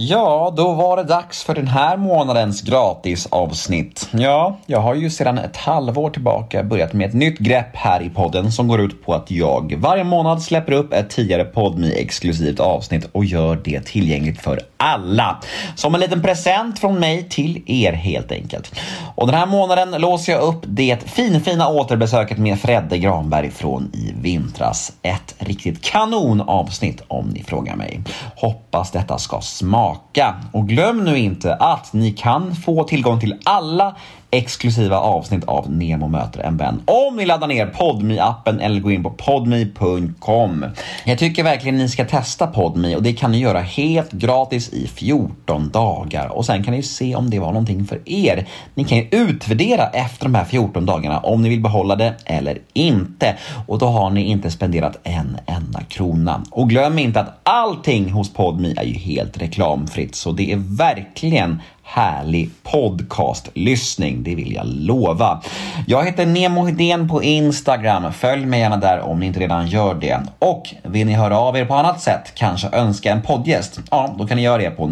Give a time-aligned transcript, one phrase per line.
[0.00, 4.08] Ja, då var det dags för den här månadens gratisavsnitt.
[4.12, 8.10] Ja, jag har ju sedan ett halvår tillbaka börjat med ett nytt grepp här i
[8.10, 12.60] podden som går ut på att jag varje månad släpper upp ett tidigare podmi exklusivt
[12.60, 15.38] avsnitt och gör det tillgängligt för alla.
[15.74, 18.74] Som en liten present från mig till er helt enkelt.
[19.14, 24.14] Och den här månaden låser jag upp det finfina återbesöket med Fredde Granberg från i
[24.20, 24.92] vintras.
[25.02, 28.00] Ett riktigt kanonavsnitt om ni frågar mig.
[28.36, 30.34] Hoppas detta ska smaka.
[30.52, 33.96] Och glöm nu inte att ni kan få tillgång till alla
[34.30, 38.92] exklusiva avsnitt av Nemo möter en vän om ni laddar ner podmi appen eller går
[38.92, 40.64] in på podmi.com.
[41.04, 44.86] Jag tycker verkligen ni ska testa Podmi och det kan ni göra helt gratis i
[44.88, 48.46] 14 dagar och sen kan ni se om det var någonting för er.
[48.74, 52.58] Ni kan ju utvärdera efter de här 14 dagarna om ni vill behålla det eller
[52.72, 56.42] inte och då har ni inte spenderat en enda krona.
[56.50, 61.60] Och glöm inte att allting hos Podmi är ju helt reklamfritt så det är verkligen
[61.90, 65.42] härlig podcastlyssning, det vill jag lova.
[65.86, 68.12] Jag heter Nemo Hedén på Instagram.
[68.12, 70.20] Följ mig gärna där om ni inte redan gör det.
[70.38, 74.26] Och vill ni höra av er på annat sätt, kanske önska en poddgäst, ja, då
[74.26, 74.86] kan ni göra det på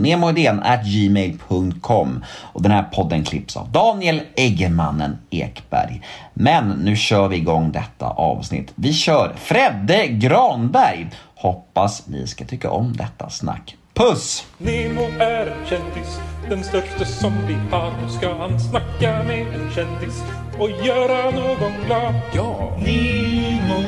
[0.84, 2.24] gmail.com.
[2.52, 6.02] Och den här podden klipps av Daniel Eggemannen Ekberg.
[6.34, 8.72] Men nu kör vi igång detta avsnitt.
[8.74, 11.06] Vi kör Fredde Granberg.
[11.34, 13.76] Hoppas ni ska tycka om detta snack.
[13.96, 14.46] Puss!
[14.58, 17.92] Nemo är en kändis, den största som vi har.
[18.02, 20.22] Nu ska han snacka med en kändis
[20.58, 22.14] och göra någon glad.
[22.34, 22.76] Ja!
[22.78, 23.82] Nemo,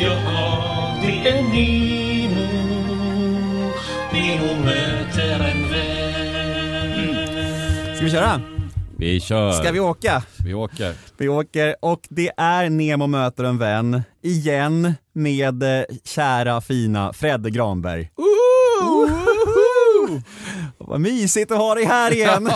[0.00, 2.46] ja det är Nemo.
[4.12, 7.26] Nemo möter en vän.
[7.96, 8.40] Ska vi köra?
[8.98, 9.52] Vi kör.
[9.52, 10.22] Ska vi åka?
[10.44, 10.94] Vi åker.
[11.16, 17.50] Vi åker och det är Nemo möter en vän, igen med eh, kära fina Fredde
[17.50, 18.10] Granberg.
[20.78, 22.48] Vad mysigt att ha dig här igen!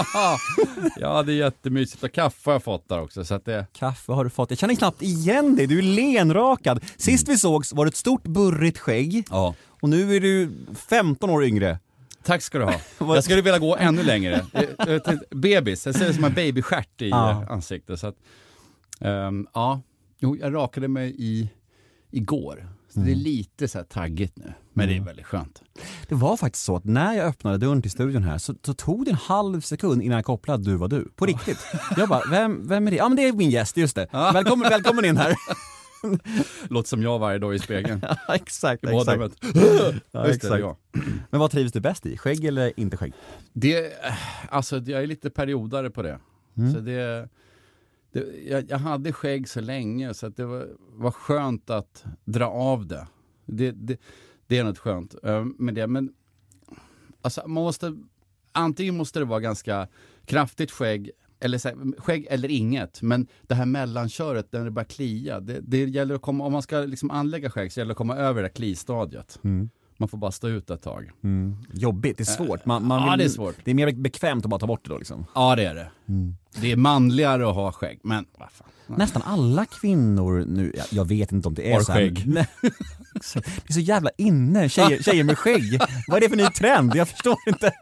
[0.96, 3.66] ja, det är jättemysigt och kaffe har jag fått där också så att det...
[3.72, 4.50] Kaffe har du fått.
[4.50, 6.84] Jag känner knappt igen dig, du är lenrakad.
[6.96, 9.54] Sist vi sågs var det ett stort burrigt skägg Ja.
[9.80, 10.50] och nu är du
[10.88, 11.78] 15 år yngre.
[12.24, 12.74] Tack ska du ha.
[13.14, 14.46] Jag skulle vilja gå ännu längre.
[14.78, 17.30] Jag tänkte, Bebis, jag ser det som en babystjärt i Ja.
[17.42, 18.00] eh, ansiktet.
[18.00, 18.16] Så att,
[19.00, 19.80] ehm, ja,
[20.18, 21.48] jo, jag rakade mig i,
[22.10, 22.68] igår.
[22.94, 25.62] Så det är lite så här taggigt nu, men det är väldigt skönt.
[26.08, 29.04] Det var faktiskt så att när jag öppnade dörren till studion här så, så tog
[29.04, 31.08] det en halv sekund innan jag kopplade att du var du.
[31.16, 31.58] På riktigt.
[31.96, 32.96] Jag bara, vem, vem är det?
[32.96, 34.08] Ja men det är min gäst, just det.
[34.12, 35.34] Välkommen, välkommen in här.
[36.68, 38.00] Låter som jag varje dag i spegeln.
[38.28, 39.44] Ja, exakt, I exakt.
[39.52, 40.60] Ja, Just det, det exakt.
[40.60, 40.76] jag.
[41.30, 42.16] Men vad trivs du bäst i?
[42.16, 43.12] Skägg eller inte skägg?
[43.52, 43.92] Det,
[44.48, 46.18] alltså jag är lite periodare på det.
[46.74, 47.28] Så det,
[48.12, 52.46] det jag, jag hade skägg så länge så att det var, var skönt att dra
[52.46, 53.06] av det.
[53.46, 53.96] Det, det,
[54.50, 55.86] det är något skönt ehm, med det.
[55.86, 56.12] Men
[57.22, 57.96] alltså man måste,
[58.52, 59.88] antingen måste det vara ganska
[60.24, 64.88] kraftigt skägg eller så här, skägg eller inget, men det här mellanköret när det börjar
[64.88, 67.92] klia, det, det gäller att komma, om man ska liksom anlägga skägg så gäller det
[67.92, 69.40] att komma över det där klistadiet.
[69.44, 69.70] Mm.
[70.00, 71.10] Man får bara stå ut ett tag.
[71.72, 72.64] Jobbigt, det är svårt.
[72.66, 73.54] Man, man Ja, vill, det är svårt.
[73.64, 75.26] Det är mer bekvämt att bara ta bort det då liksom.
[75.34, 75.90] Ja, det är det.
[76.60, 78.66] Det är manligare att ha skägg, men vad fan.
[78.98, 82.22] Nästan alla kvinnor nu, jag, jag vet inte om det är Har så här, skägg.
[82.26, 82.46] Nej.
[83.34, 85.80] Det är så jävla inne, tjejer, tjejer med skägg.
[86.08, 86.92] Vad är det för ny trend?
[86.94, 87.72] Jag förstår inte.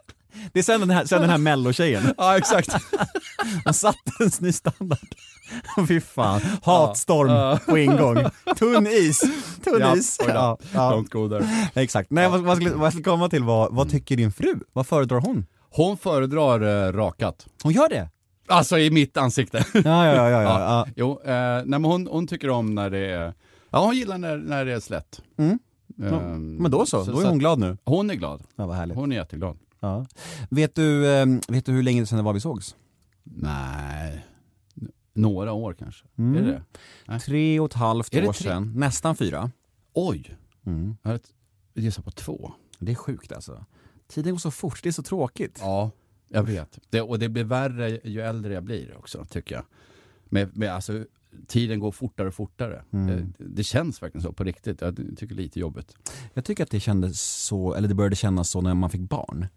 [0.53, 2.03] Det är sen den här, sen den här mellotjejen.
[2.17, 2.75] Ja, exakt.
[3.65, 5.15] Hon satte en ny standard.
[5.87, 8.17] Fy fan, hatstorm på ingång.
[8.57, 9.19] Tunn is,
[9.63, 10.17] tunn Ja, is.
[10.27, 10.91] Ja, ja.
[10.91, 11.47] Don't go there.
[11.83, 12.11] Exakt.
[12.11, 14.59] Nej, vad, vad, skulle, vad jag skulle komma till var, vad tycker din fru?
[14.73, 15.45] Vad föredrar hon?
[15.69, 17.47] Hon föredrar eh, rakat.
[17.63, 18.09] Hon gör det?
[18.47, 19.65] Alltså i mitt ansikte.
[19.73, 20.29] Ja, ja, ja.
[20.29, 20.87] ja, ja.
[20.95, 23.33] Jo, eh, nej, men hon, hon tycker om när det är...
[23.69, 25.21] Ja, hon gillar när, när det är slätt.
[25.37, 25.59] Mm.
[26.03, 27.77] Ehm, Men då så, då är hon glad nu.
[27.85, 28.43] Hon är glad.
[28.55, 28.97] Ja, vad härligt.
[28.97, 29.57] Hon är jätteglad.
[29.79, 30.05] Ja.
[30.49, 32.75] Vet, du, eh, vet du hur länge sedan det var vi sågs?
[33.23, 34.25] Nej,
[35.13, 36.05] några år kanske.
[36.17, 36.35] Mm.
[36.35, 36.63] Är det det?
[37.07, 37.19] Nej.
[37.19, 38.33] Tre och ett halvt år tre?
[38.33, 39.51] sedan, nästan fyra.
[39.93, 40.35] Oj,
[40.65, 40.97] Mm.
[41.01, 41.23] jag hade
[41.75, 42.51] gissat på två.
[42.79, 43.65] Det är sjukt alltså.
[44.07, 45.57] Tiden går så fort, det är så tråkigt.
[45.61, 45.91] Ja,
[46.29, 46.79] jag vet.
[46.89, 49.63] Det, och det blir värre ju äldre jag blir också, tycker jag.
[50.25, 51.05] Med, med, alltså,
[51.47, 52.83] tiden går fortare och fortare.
[52.89, 54.81] Det, det känns verkligen så på riktigt.
[54.81, 55.95] Jag tycker det är lite jobbigt.
[56.33, 59.47] Jag tycker att det kändes så, eller det började kännas så när man fick barn.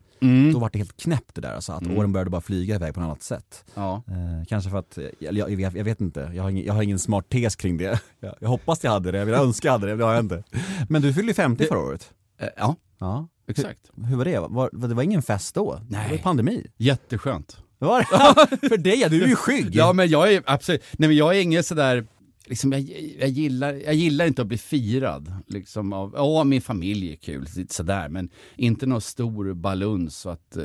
[0.52, 3.00] Då var det helt knäppt det där, alltså, att åren började bara flyga iväg på
[3.00, 3.64] ett annat sätt.
[3.74, 4.02] Ja.
[4.08, 6.98] Eh, kanske för att, jag, jag, jag vet inte, jag har, ingen, jag har ingen
[6.98, 8.00] smart tes kring det.
[8.20, 10.24] Jag, jag hoppas jag hade det, jag vill önska jag hade det, det har jag
[10.24, 10.42] inte.
[10.88, 12.10] Men du fyllde ju 50 förra året.
[12.40, 13.28] Eh, ja, Ja.
[13.48, 13.90] exakt.
[14.06, 14.38] Hur var det?
[14.38, 15.74] Var, det var ingen fest då?
[15.88, 16.20] Det var Nej.
[16.22, 16.66] pandemi.
[16.76, 17.56] Jätteskönt.
[17.78, 18.06] Var det?
[18.68, 19.74] För dig ja, du är ju skygg.
[19.74, 22.06] Ja men jag är absolut, nej men jag är ingen sådär
[22.46, 22.80] liksom, jag,
[23.18, 25.34] jag, gillar, jag gillar inte att bli firad.
[25.46, 30.56] Liksom av, ja, min familj är kul, sådär, men inte någon stor baluns så att
[30.56, 30.64] eh,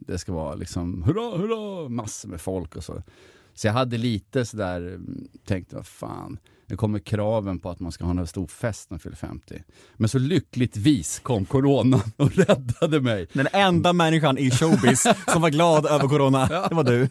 [0.00, 3.02] det ska vara liksom hurra, hurra, massor med folk och så.
[3.54, 5.00] Så jag hade lite sådär,
[5.44, 8.94] tänkte vad fan, nu kommer kraven på att man ska ha en stor fest när
[8.94, 9.62] man fyller 50.
[9.94, 13.26] Men så lyckligtvis kom coronan och räddade mig.
[13.32, 17.08] Den enda människan i showbiz som var glad över corona, det var du.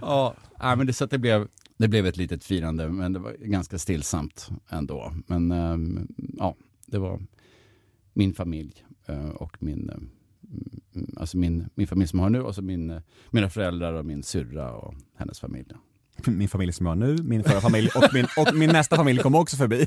[0.00, 1.48] Ja, men det, så att det, blev,
[1.78, 5.12] det blev ett litet firande, men det var ganska stillsamt ändå.
[5.26, 6.08] Men ehm,
[6.38, 7.20] ja, det var
[8.12, 9.96] min familj eh, och min, eh,
[10.94, 13.92] mm, alltså min, min familj som jag har nu och så min, eh, mina föräldrar
[13.92, 15.72] och min syrra och hennes familj.
[16.26, 19.18] Min familj som jag har nu, min förra familj och min, och min nästa familj
[19.18, 19.86] kommer också förbi.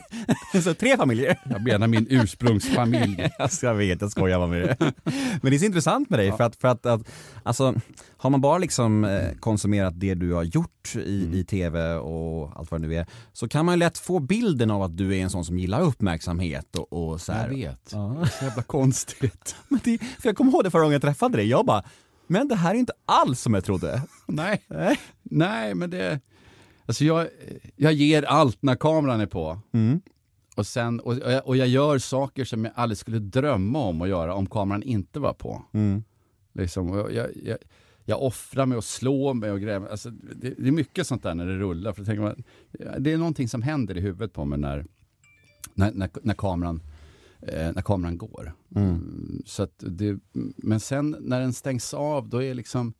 [0.64, 1.40] Så tre familjer.
[1.50, 3.30] Jag menar min ursprungsfamilj.
[3.40, 4.94] Alltså jag vet, jag skojar bara med det.
[5.42, 7.02] Men det är så intressant med dig för att, för att, att
[7.44, 7.74] alltså,
[8.18, 11.34] har man bara liksom eh, konsumerat det du har gjort i, Mm.
[11.34, 14.72] i tv och allt vad det nu är, så kan man ju lätt få bilden
[14.72, 17.48] av att du är en sån som gillar uppmärksamhet och, och så här.
[17.48, 17.90] Jag vet.
[17.92, 18.16] Ja.
[18.20, 19.56] Det är så jävla konstigt.
[19.68, 21.84] Men det, för jag kommer ihåg det förra gången jag träffade dig, jag bara,
[22.32, 24.02] men det här är inte alls som jag trodde.
[24.28, 24.62] Nej.
[25.24, 25.76] Nej.
[25.76, 26.20] Men det...
[26.86, 27.28] Alltså jag,
[27.76, 29.60] jag ger allt när kameran är på.
[29.74, 30.02] Mm.
[30.56, 34.36] Och, sen, och, och, jag, gör saker som jag aldrig skulle drömma om att göra
[34.36, 35.66] om kameran inte var på.
[35.74, 36.04] Mm.
[36.54, 37.58] Liksom, jag, jag,
[38.06, 39.88] jag, offrar mig och slår mig och grejer.
[39.92, 41.94] Alltså, det, det är mycket sånt där när det rullar.
[41.94, 42.44] För tänker, man,
[43.00, 44.86] det är någonting som händer i huvudet på mig när,
[45.74, 46.82] när, när, när, kameran,
[47.48, 48.54] eh, när kameran går.
[48.76, 50.20] Mm, Så att det,
[50.58, 52.94] men sen när den stängs av, då är liksom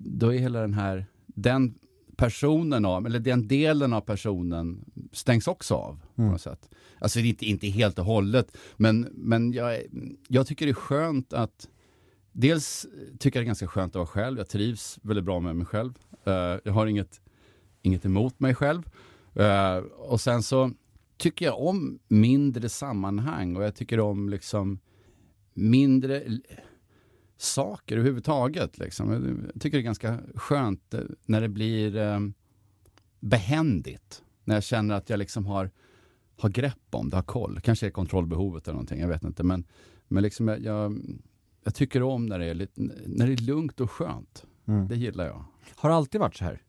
[0.00, 1.74] då är hela den här, den
[2.16, 6.70] personen av, eller den delen av personen stängs också av på något sätt.
[6.98, 9.82] Alltså det är inte, inte helt och hållet, men, men jag,
[10.28, 11.68] jag tycker det är skönt att
[12.36, 12.86] Dels
[13.18, 15.66] tycker jag det är ganska skönt att vara själv, jag trivs väldigt bra med mig
[15.66, 15.98] själv.
[16.24, 17.20] Eh, jag har inget,
[17.82, 18.82] inget emot mig själv.
[19.34, 20.70] Eh, och sen så
[21.16, 24.78] tycker jag om mindre sammanhang och jag tycker om liksom
[25.54, 26.22] mindre
[27.36, 28.78] saker överhuvudtaget.
[28.78, 29.12] Liksom.
[29.52, 32.20] Jag tycker det är ganska skönt eh, när det blir eh,
[33.20, 34.22] behändigt.
[34.44, 35.70] När jag känner att jag liksom har,
[36.38, 37.60] har grepp om det, har koll.
[37.60, 39.42] Kanske är kontrollbehovet eller någonting, jag vet inte.
[39.42, 39.64] Men,
[40.08, 40.98] men liksom jag, jag,
[41.64, 44.44] jag tycker om när det, är lite, när det är lugnt och skönt.
[44.88, 45.44] Det gillar jag.
[45.76, 46.62] Har det alltid varit så här?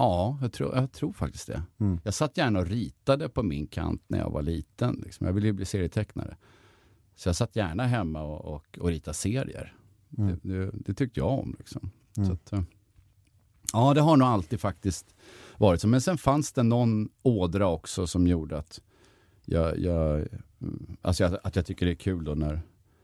[0.00, 1.62] Ja, jag tror, jag tror faktiskt det.
[1.78, 2.00] Mm.
[2.04, 5.00] Jag satt gärna och ritade på min kant när jag var liten.
[5.04, 5.26] Liksom.
[5.26, 6.36] Jag ville ju bli serietecknare.
[7.16, 9.76] Så jag satt gärna hemma och, och, och ritade serier.
[10.18, 10.38] Mm.
[10.42, 11.54] Det, det, det tyckte jag om.
[11.58, 11.90] Liksom.
[12.26, 12.62] Så att, eh,
[13.72, 15.14] ja, det har nog alltid faktiskt
[15.58, 15.88] varit så.
[15.88, 18.80] Men sen fanns det någon ådra också som gjorde att
[19.44, 20.26] jag, jag,
[21.02, 22.62] alltså jag, att jag tycker det är kul då när,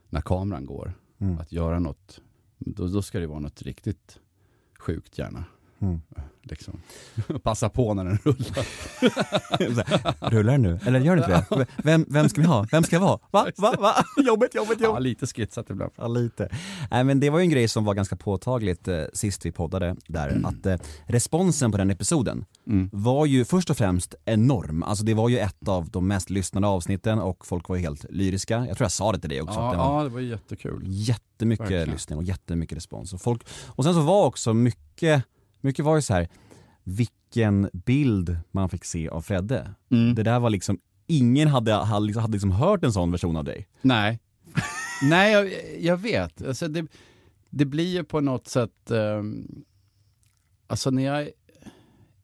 [0.09, 0.95] när kameran går.
[1.19, 1.39] Mm.
[1.39, 2.21] Att göra något.
[2.59, 4.19] Då, då ska det vara något riktigt
[4.79, 5.45] sjukt gärna.
[5.81, 6.01] Mm.
[6.43, 6.81] Liksom.
[7.43, 8.67] Passa på när den rullar.
[10.31, 10.79] Rullar den nu?
[10.87, 11.67] Eller gör den inte det?
[11.77, 12.67] Vem, vem ska vi ha?
[12.71, 13.19] Vem ska vara?
[13.31, 13.47] Va?
[13.57, 13.75] Va?
[13.79, 13.95] Va?
[14.27, 15.03] Jobbigt, jobbigt, Ja, jobbigt.
[15.03, 15.93] lite skitsat ibland.
[15.97, 16.49] Ja, lite.
[16.91, 19.97] Nej, men det var ju en grej som var ganska påtagligt eh, sist vi poddade
[20.09, 20.77] där, att eh,
[21.07, 22.91] responsen på den episoden Mm.
[22.93, 24.83] var ju först och främst enorm.
[24.83, 28.05] Alltså det var ju ett av de mest lyssnade avsnitten och folk var ju helt
[28.11, 28.55] lyriska.
[28.69, 29.61] Jag tror jag sa det till dig också.
[29.61, 30.83] Ja, det var ja, det var jättekul.
[30.87, 31.91] jättemycket Verkligen.
[31.91, 33.13] lyssning och jättemycket respons.
[33.13, 35.23] Och, folk, och sen så var också mycket,
[35.61, 36.29] mycket var ju så här
[36.85, 39.75] vilken bild man fick se av Fredde.
[39.91, 40.15] Mm.
[40.15, 43.45] Det där var liksom, ingen hade, hade, liksom, hade liksom hört en sån version av
[43.45, 43.69] dig.
[43.83, 44.19] Nej,
[45.11, 45.51] Nej jag,
[45.81, 46.43] jag vet.
[46.47, 46.87] Alltså det,
[47.51, 48.91] det blir ju på något sätt...
[48.91, 49.65] Um,
[50.67, 51.31] alltså när jag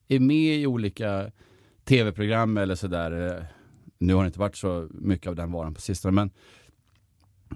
[0.09, 1.31] är med i olika
[1.85, 3.37] tv-program eller sådär.
[3.37, 3.45] eh,
[3.99, 6.31] Nu har det inte varit så mycket av den varan på sistone, men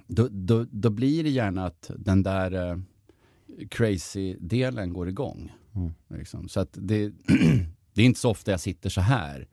[0.06, 2.78] då, då, då blir det gärna att den där eh,
[3.70, 5.52] crazy-delen går igång.
[5.76, 5.92] Mm.
[6.08, 6.48] Liksom.
[6.48, 7.08] Så att det,
[7.94, 9.48] det är inte så ofta jag sitter så här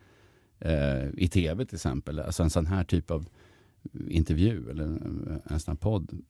[0.59, 2.19] eh, i tv till exempel.
[2.19, 3.29] Alltså en sån här typ av
[4.07, 6.23] intervju eller en, sån här podd.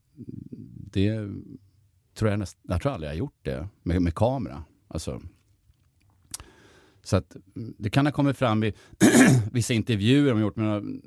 [0.91, 1.29] Det
[2.13, 4.63] tror jag näst, jag tror aldrig jag har gjort det med, med kamera.
[4.88, 5.21] Alltså,
[7.03, 8.73] så att det kan ha kommit fram i
[9.51, 11.00] vissa intervjuer de har gjort med några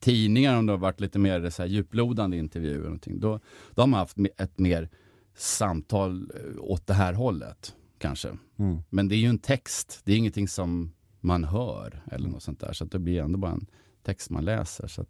[0.00, 2.78] tidningar om det har varit lite mer så här djuplodande intervjuer.
[2.78, 3.20] och Någonting.
[3.20, 3.40] Då,
[3.74, 4.88] då har man haft ett mer
[5.34, 8.28] samtal eh, åt det här hållet kanske.
[8.58, 8.78] Mm.
[8.90, 12.60] Men det är ju en text, det är ingenting som man hör eller något sånt
[12.60, 12.72] där.
[12.72, 13.66] Så det blir ändå bara en
[14.06, 14.86] text man läser.
[14.88, 15.08] Så att,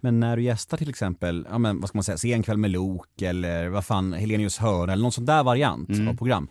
[0.00, 2.56] Men när du gästar till exempel, ja men vad ska man säga, Se en kväll
[2.56, 6.08] med Lok eller vad fan, Helenius hörna eller någon sån där variant Mm.
[6.08, 6.48] av program.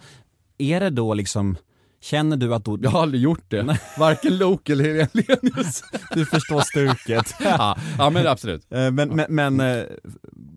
[0.58, 1.58] Är det då liksom,
[2.01, 3.80] känner du att då, jag har aldrig gjort det.
[4.00, 5.84] Varken Lok eller Helenius.
[6.13, 7.34] du förstår stuket?
[7.39, 8.72] ja, ja, men absolut.
[8.74, 9.84] Eh, Men, men, men eh,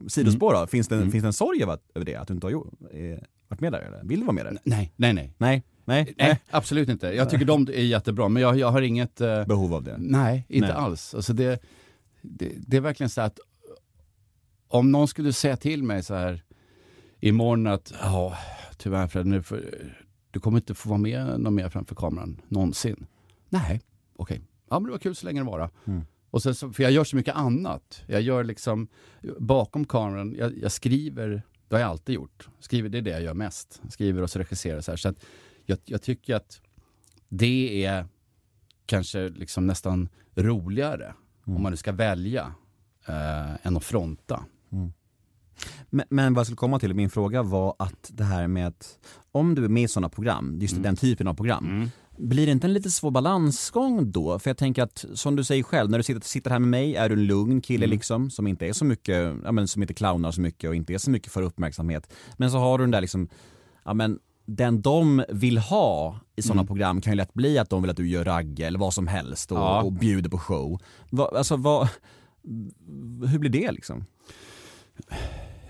[0.09, 1.11] sidospår då, finns det, Mm.
[1.11, 2.15] finns det en sorg över det?
[2.17, 4.05] Att du inte har gjort, eh, varit med där eller?
[4.05, 4.59] Vill du vara med där?
[4.65, 5.35] Nej, nej, nej.
[5.39, 5.63] Nej.
[5.85, 7.07] Nej, Nej, absolut inte.
[7.07, 9.21] Jag tycker de är jättebra, men jag, jag har inget...
[9.21, 9.97] eh, behov av det.
[9.99, 10.77] Nej, inte Nej.
[10.77, 11.15] alls.
[11.15, 11.63] Alltså det,
[12.23, 13.39] det, det är verkligen så att
[14.69, 16.43] om någon skulle säga till mig så här
[17.21, 18.39] imorgon att ja,
[18.77, 19.61] tyvärr Fred, nu får,
[20.31, 23.07] du kommer inte få vara med någon mer framför kameran någonsin.
[23.49, 23.81] Nej,
[24.17, 24.41] okej.
[24.71, 25.71] Ja, men det var kul så länge det var.
[25.85, 26.03] Mm.
[26.31, 28.03] Och sen så, för jag gör så mycket annat.
[28.07, 28.89] Jag gör liksom
[29.39, 32.49] bakom kameran, jag, jag skriver, det har jag alltid gjort.
[32.61, 33.83] Skriver, det är det jag gör mest.
[33.89, 34.97] Skriver och så regisserar så här.
[34.97, 35.25] Så att
[35.67, 36.61] jag, jag tycker att
[37.29, 38.07] det är
[38.87, 42.53] kanske liksom nästan roligare om man nu ska välja
[43.07, 44.45] eh, än att fronta.
[45.91, 48.99] Men, men vad jag skulle komma till, min fråga var att det här med att
[49.33, 52.67] om du är med i sådana program, just den typen av program, blir det inte
[52.67, 54.39] en lite svår balansgång då?
[54.39, 56.97] För jag tänker att, som du säger själv, när du sitter, sitter här med mig
[56.97, 59.95] är du en lugn kille liksom, som inte är så mycket, ja men som inte
[59.95, 62.13] clownar så mycket och inte är så mycket för uppmärksamhet.
[62.37, 63.29] Men så har du den där liksom,
[63.85, 67.83] ja men den de vill ha i sådana program kan ju lätt bli att de
[67.83, 69.83] vill att du gör ragge eller vad som helst och, Ja.
[69.83, 70.81] och bjuder på show.
[71.11, 71.89] Va, alltså vad,
[73.27, 74.05] hur blir det liksom?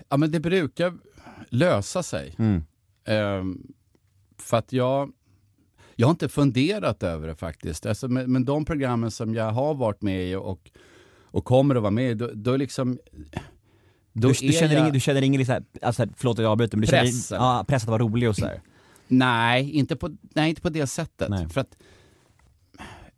[0.09, 0.93] Ja, men det brukar
[1.49, 2.35] lösa sig.
[2.37, 2.63] Mm.
[3.05, 3.61] Ehm,
[4.37, 5.11] för att jag,
[5.99, 7.85] jag har inte funderat över det faktiskt.
[7.85, 10.71] Alltså, men, men de programmen som jag har varit med i och,
[11.23, 12.99] och kommer att vara med i, då, då liksom...
[14.13, 16.77] Då Du, du, känner jag- ingen, du känner ingen liksom, alltså, förlåt att jag avbryter,
[16.77, 18.61] men du Press, känner ja, press att vara rolig och sådär?
[19.07, 21.29] Nej, inte på, nej, inte på det sättet.
[21.29, 21.49] Nej.
[21.49, 21.77] För att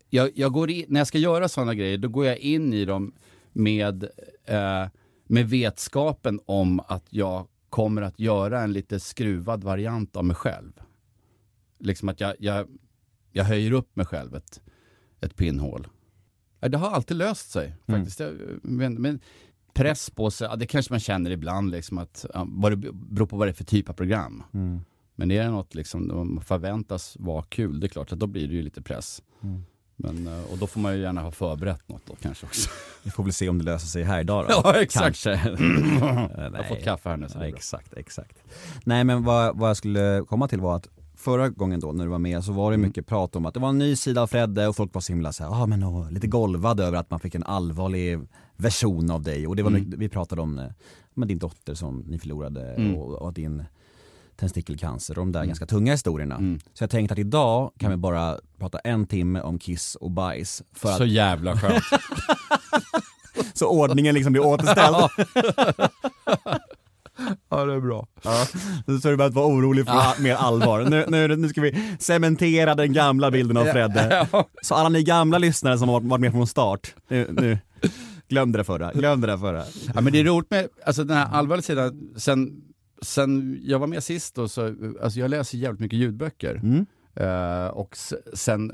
[0.09, 2.85] jag, jag går in, när jag ska göra sådana grejer, då går jag in i
[2.85, 3.13] dem
[3.53, 4.03] med,
[4.45, 4.85] eh,
[5.27, 10.71] med vetskapen om att jag kommer att göra en lite skruvad variant av mig själv.
[11.81, 12.67] Liksom att jag, jag,
[13.31, 14.61] jag höjer upp mig själv ett,
[15.21, 15.87] ett pinnhål.
[16.59, 18.19] Ja, Det har alltid löst sig faktiskt.
[18.19, 18.33] Jag,
[18.63, 19.19] men, men
[19.73, 23.27] press på sig, ja, det kanske man känner ibland, liksom att, ja, vad det beror
[23.27, 24.43] på vad det är för typ av program.
[25.15, 28.47] Men det är något liksom, de förväntas vara kul, det är klart att då blir
[28.47, 29.21] det ju lite press.
[29.95, 32.69] Men, eh, och då får man ju gärna ha förberett något då kanske också.
[33.03, 34.53] Vi får väl se om det löser sig här idag då.
[34.63, 35.03] Ja, exakt.
[35.03, 35.29] Kanske.
[36.37, 37.57] Jag har fått kaffe här nu så det är bra.
[37.57, 38.43] Exakt, exakt.
[38.83, 40.87] Nej men vad, vad jag skulle komma till var att
[41.21, 42.87] förra gången då när du var med så var det Mm.
[42.87, 45.13] mycket prat om att det var en ny sida av Fredde och folk var så
[45.13, 48.19] himla så här, ah, men, åh, lite golvade över att man fick en allvarlig
[48.57, 49.83] version av dig och det var Mm.
[49.83, 50.65] mycket, vi pratade om eh,
[51.13, 52.95] med din dotter som ni förlorade Mm.
[52.95, 53.63] och, och din
[54.35, 56.35] testikelcancer och de där ganska tunga historierna.
[56.35, 56.59] Mm.
[56.73, 60.63] Så jag tänkte att idag kan vi bara prata en timme om kiss och bajs
[60.73, 61.83] för att, Så jävla skönt.
[63.53, 64.95] så ordningen liksom blir återställd.
[67.49, 68.07] ja, det är bra.
[68.85, 70.81] Nu så du behövt vara orolig för mer allvar.
[70.89, 74.27] Nu, nu, nu ska vi cementera den gamla bilden av Fredde.
[74.61, 77.57] Så alla ni gamla lyssnare som har varit- med från start, nu, nu
[78.27, 79.63] glöm det där förra, glöm det där förra.
[79.95, 82.13] Ja, men det är roligt med alltså, den här allvarliga sidan.
[82.17, 82.61] Sen,
[83.01, 86.55] sen jag var med sist då, så, alltså, jag läser jävligt mycket ljudböcker.
[86.55, 86.85] Mm.
[87.15, 87.97] Eh, och
[88.33, 88.71] sen,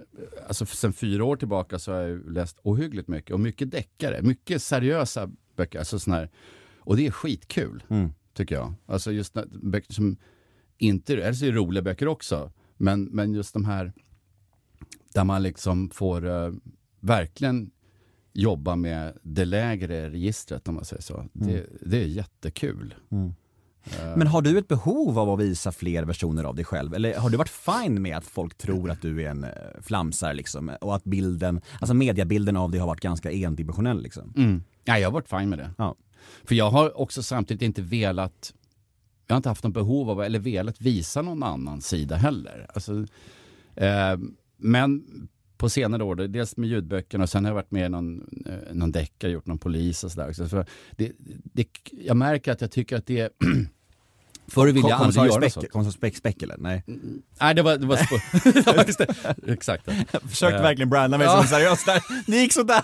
[0.47, 3.31] alltså, sen fyra år tillbaka så har jag läst ohyggligt mycket.
[3.31, 5.79] Och mycket deckare, mycket seriösa böcker.
[5.79, 6.29] Alltså, sån här,
[6.79, 8.13] och det är skitkul, Mm.
[8.37, 8.73] Tycker jag.
[8.85, 10.17] Alltså just när- böcker som
[10.77, 12.51] inte, eller så är det roliga böcker också.
[12.77, 13.93] Men, men just de här
[15.13, 16.51] där man liksom får eh,
[16.99, 17.71] verkligen
[18.33, 21.25] jobba med det lägre registret om man säger så.
[21.33, 22.95] Det, det är jättekul.
[24.17, 26.93] Men har du ett behov av att visa fler versioner av dig själv?
[26.93, 29.51] Eller har du varit fine med att folk tror att du är en eh,
[29.81, 30.71] flamsare liksom?
[30.81, 34.33] Och att bilden, alltså mediabilden av dig har varit ganska endimensionell liksom?
[34.37, 34.63] Mm.
[34.83, 35.69] Ja, jag har varit fine med det.
[35.77, 35.95] Ja.
[36.43, 38.53] För jag har också samtidigt inte velat,
[39.27, 42.67] jag har inte haft något behov av, eller velat visa någon annan sida heller.
[42.73, 43.05] Alltså,
[43.75, 44.17] eh,
[44.57, 45.03] men
[45.57, 48.73] på senare år, dels med ljudböckerna och sen har jag varit med i någon, eh,
[48.75, 50.33] någon deckare, gjort någon polis och sådär.
[50.33, 51.11] Så det,
[51.43, 53.29] det, jag märker att jag tycker att det är
[54.51, 55.61] Förr ville jag aldrig göra Speck- så.
[55.61, 56.55] Kommissarie Speck, Speck eller?
[56.57, 56.83] Nej.
[57.41, 57.77] Nej, det var...
[57.77, 57.97] Det var
[58.75, 59.07] ja, just det.
[59.53, 59.85] Exakt.
[60.29, 60.61] Försökte Eh.
[60.63, 61.37] verkligen branda mig Ja.
[61.37, 62.03] som seriös där.
[62.27, 62.83] Det gick sådär.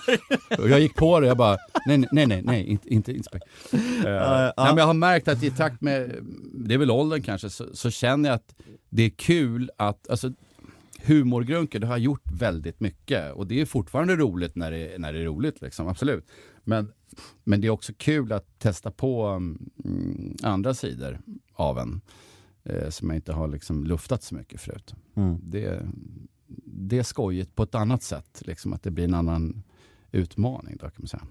[0.58, 3.42] Och jag gick på det, jag bara, nej, nej, nej, nej, inte, inte, inte spek.
[3.74, 3.80] Eh,
[4.12, 6.16] nej, men jag har märkt att i takt med,
[6.54, 8.56] det är väl åldern kanske, så, så känner jag att
[8.90, 10.32] det är kul att, alltså
[11.06, 15.20] humorgrunker, det har gjort väldigt mycket och det är fortfarande roligt när det, när det
[15.20, 16.28] är roligt, liksom, absolut.
[16.64, 16.94] Men,
[17.44, 21.20] men det är också kul att testa på mm, andra sidor
[21.54, 22.02] av en
[22.64, 24.96] eh, som jag inte har liksom luftat så mycket förut.
[25.16, 25.38] Mm.
[25.44, 25.86] Det,
[26.66, 29.64] det är skojigt på ett annat sätt, liksom att det blir en annan
[30.12, 31.28] utmaning då kan man säga.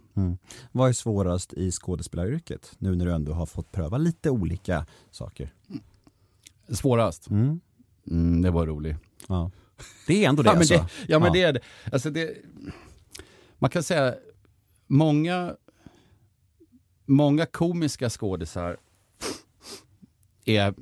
[0.72, 2.72] Vad är svårast i skådespelaryrket?
[2.78, 5.52] Nu när du ändå har fått pröva lite olika saker.
[6.68, 7.30] Svårast?
[7.30, 7.60] Mm.
[8.10, 8.96] Mm, det var roligt.
[9.28, 9.50] Ja.
[10.06, 10.74] Det är ändå det ja, men alltså.
[10.74, 11.32] det, ja men Ja.
[11.32, 11.60] det är det.
[11.92, 12.36] Alltså det.
[13.58, 14.14] Man kan säga,
[14.86, 15.56] många,
[17.06, 18.76] många komiska skådisar
[20.44, 20.74] är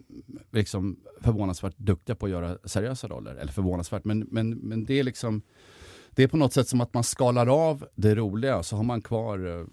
[0.50, 3.34] liksom förvånansvärt duktiga på att göra seriösa roller.
[3.34, 5.42] Eller förvånansvärt, men, men, men det är liksom
[6.10, 8.82] det är på något sätt som att man skalar av det roliga och så har
[8.82, 9.66] man kvar eh,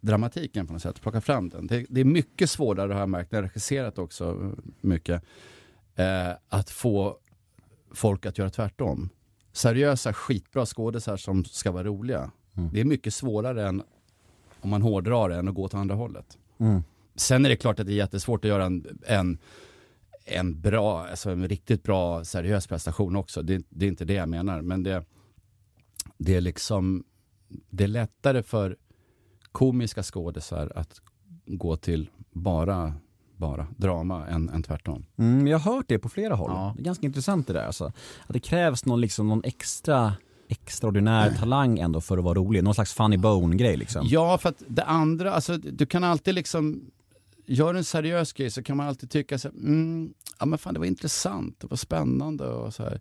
[0.00, 1.66] dramatiken på något sätt, plocka fram den.
[1.66, 5.22] Det, det är mycket svårare har jag märkt när jag regisserat också mycket,
[5.96, 7.18] eh, att få
[7.94, 9.08] folk att göra tvärtom.
[9.52, 12.30] Seriösa, skitbra skådisar som ska vara roliga.
[12.72, 13.82] Det är mycket svårare än,
[14.60, 16.38] om man hårdrar det, än att gå åt andra hållet.
[16.58, 16.82] Mm.
[17.14, 19.38] Sen är det klart att det är jättesvårt att göra en, en,
[20.24, 23.42] en bra, alltså en riktigt bra seriös prestation också.
[23.42, 25.04] Det, det är inte det jag menar, men det,
[26.18, 27.04] det är liksom,
[27.48, 28.76] det är lättare för
[29.52, 31.00] komiska skådisar att
[31.46, 32.94] gå till bara,
[33.40, 35.04] bara drama än, än tvärtom.
[35.18, 36.50] Mm, jag har hört det på flera håll.
[36.50, 36.72] Ja.
[36.76, 37.84] Det är ganska intressant det där alltså.
[38.26, 40.14] Att det krävs någon, liksom, någon extra
[40.48, 42.64] extraordinär talang ändå för att vara rolig.
[42.64, 44.06] Någon slags funny bone-grej liksom.
[44.08, 46.90] Ja, för att det andra, alltså du kan alltid liksom,
[47.46, 50.74] gör en seriös grej så kan man alltid tycka så här, mm, ja men fan
[50.74, 53.00] det var intressant, det var spännande och så här.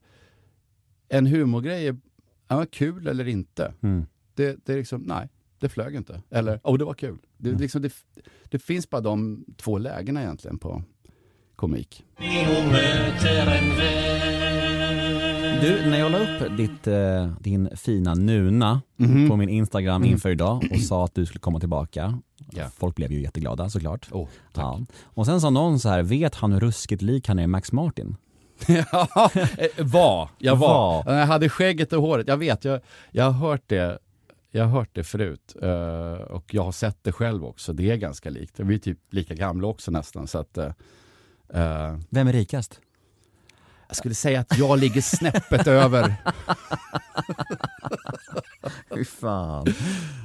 [1.10, 1.98] En humorgrej är,
[2.48, 3.74] ja kul eller inte.
[3.82, 4.06] Mm.
[4.36, 5.30] Det, det är liksom, nej,
[5.60, 6.22] det flög inte.
[6.30, 7.18] Eller, oh det var kul.
[7.38, 7.94] Det, liksom, det,
[8.50, 10.84] det finns bara de två lägena egentligen på
[11.56, 12.04] komik.
[15.62, 19.30] Du, när jag la upp ditt, eh, din fina Nuna Mhm.
[19.30, 22.20] på min Instagram inför idag och sa att du skulle komma tillbaka.
[22.52, 22.66] Ja.
[22.78, 24.08] Folk blev ju jätteglada såklart.
[24.12, 24.28] Oh.
[24.54, 24.80] Ja.
[25.04, 28.16] Och sen sa någon så här, vet han hur ruskigt lik han är Max Martin?
[28.68, 30.30] ja, eh, var.
[30.38, 31.04] Jag var.
[31.06, 31.14] Var.
[31.16, 32.28] Jag hade skägget och håret.
[32.28, 34.00] Jag vet, jag, jag har hört det.
[34.52, 37.74] Jag har hört det förut eh, och jag har sett det själv också.
[37.74, 38.60] Det är ganska likt.
[38.60, 40.28] Vi är typ lika gamla också nästan.
[40.28, 40.66] Så att, eh,
[41.54, 42.80] eh, Vem är rikast?
[43.88, 46.16] jag skulle säga att jag ligger snäppet över.
[48.96, 49.66] Fy fan.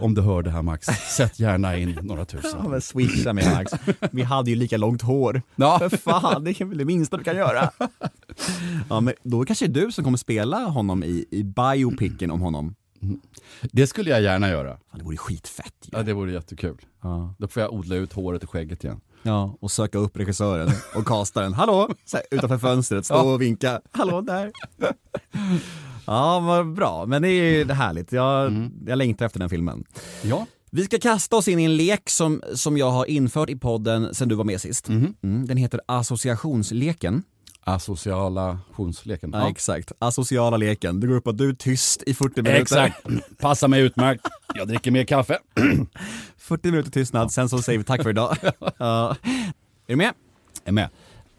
[0.00, 2.70] Om du hör det här Max, sätt gärna in några Ja tusen.
[2.70, 3.72] men swisha mig Max.
[4.10, 5.42] Vi hade ju lika långt hår.
[5.56, 5.78] Ja.
[5.78, 7.70] För fan, det är väl det minsta du kan göra.
[8.88, 12.40] Ja men då kanske det är du som kommer spela honom i, i biopicen om
[12.40, 12.74] honom.
[13.62, 14.70] Det skulle jag gärna göra.
[14.90, 15.90] Fan, det vore skitfett ju.
[15.92, 16.76] Ja, det vore jättekul.
[17.02, 17.34] Ja.
[17.38, 19.00] Då får jag odla ut håret och skägget igen.
[19.22, 21.52] Ja, och söka upp regissören och castaren.
[21.52, 21.88] Hallå!
[22.04, 23.80] Så här, utanför fönstret, stå och vinka.
[23.92, 24.52] Hallå där!
[26.06, 27.06] Ja, vad bra.
[27.06, 28.12] Men det är härligt.
[28.12, 29.84] Jag, jag längtar efter den filmen.
[30.22, 30.46] Ja.
[30.70, 34.14] Vi ska kasta oss in i en lek som, som jag har infört i podden
[34.14, 34.88] sen du var med sist.
[34.88, 35.14] Mm,
[35.46, 37.22] den heter associationsleken.
[37.64, 39.30] Associalationsleken.
[39.32, 39.48] Ja.
[39.50, 41.00] exakt, asociala leken.
[41.00, 42.60] Det går upp att du är tyst i 40 minuter.
[42.62, 43.06] Exakt.
[43.38, 44.26] Passar mig utmärkt.
[44.54, 45.38] Jag dricker mer kaffe.
[46.36, 48.36] 40 minuter tystnad, sen så säger vi tack för idag.
[48.78, 49.16] ja.
[49.86, 50.12] Är du med?
[50.64, 50.88] Är med.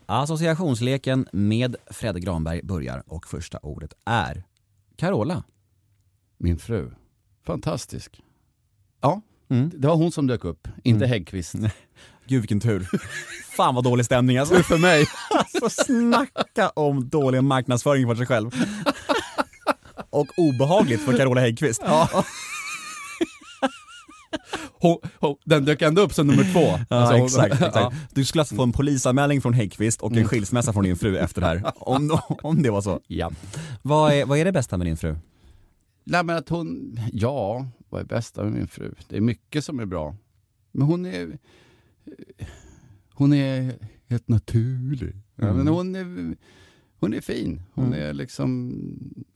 [0.05, 4.43] Associationsleken med Fredde Granberg börjar och första ordet är
[4.95, 5.43] Carola.
[6.37, 6.91] Min fru.
[7.45, 8.21] Fantastisk.
[9.01, 9.71] Ja, Mm.
[9.75, 11.55] det var hon som dök upp, inte Häggkvist.
[12.27, 12.87] Gud vilken tur.
[13.57, 14.55] Fan vad dålig stämning alltså.
[14.55, 15.05] för mig.
[15.29, 18.51] Alltså snacka om dålig marknadsföring för sig själv.
[20.09, 21.81] Och obehagligt för Carola Häggkvist.
[21.85, 22.23] Ja.
[24.79, 26.79] Hon, hon, den dök ändå upp som nummer två.
[26.89, 27.67] Ja, Alltså, hon- exakt, Ja.
[27.67, 28.15] exakt.
[28.15, 31.41] Du skulle alltså få en polisanmälning från Häggkvist och en skilsmässa från din fru efter
[31.41, 31.63] det här.
[31.75, 32.99] Om, om det var så.
[33.07, 33.31] Ja.
[33.81, 35.15] Vad är, vad är det bästa med din fru?
[36.03, 38.93] Nej men att hon, ja, vad är bästa med min fru?
[39.09, 40.15] Det är mycket som är bra.
[40.71, 41.37] Men hon är,
[43.13, 43.73] hon är
[44.07, 45.15] helt naturlig.
[45.35, 46.35] Ja, men hon, är,
[46.99, 47.61] hon är fin.
[47.73, 48.73] Hon är liksom,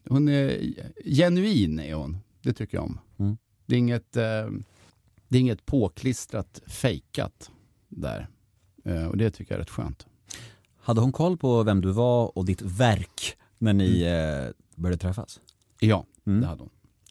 [0.05, 0.73] hon är
[1.05, 2.17] genuin är hon.
[2.41, 2.99] Det tycker jag om.
[3.17, 3.37] Mm.
[3.65, 4.47] Det, är inget, eh,
[5.27, 7.51] det är inget påklistrat, fejkat
[7.87, 8.27] där.
[8.85, 10.07] Eh, och det tycker jag är rätt skönt.
[10.81, 15.39] Hade hon koll på vem du var och ditt verk när ni eh, började träffas?
[15.79, 16.41] Ja, Mm.
[16.41, 16.69] det hade hon.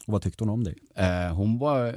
[0.09, 0.75] Och vad tyckte hon om dig?
[0.95, 1.95] Eh, hon, var,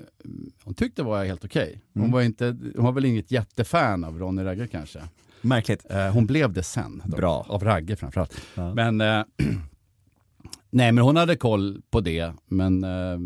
[0.64, 1.80] hon tyckte det var helt okej.
[1.94, 2.12] Hon, Mm.
[2.12, 5.00] var inte, hon var väl inget jättefan av Ronny Ragge kanske.
[5.40, 5.86] Märkligt.
[5.90, 7.02] Eh, hon blev det sen.
[7.06, 7.46] Dock, Bra.
[7.48, 8.40] Av Ragge framförallt.
[8.54, 8.74] Ja.
[8.74, 9.24] Men, eh,
[10.70, 13.18] nej, men hon hade koll på det, men eh,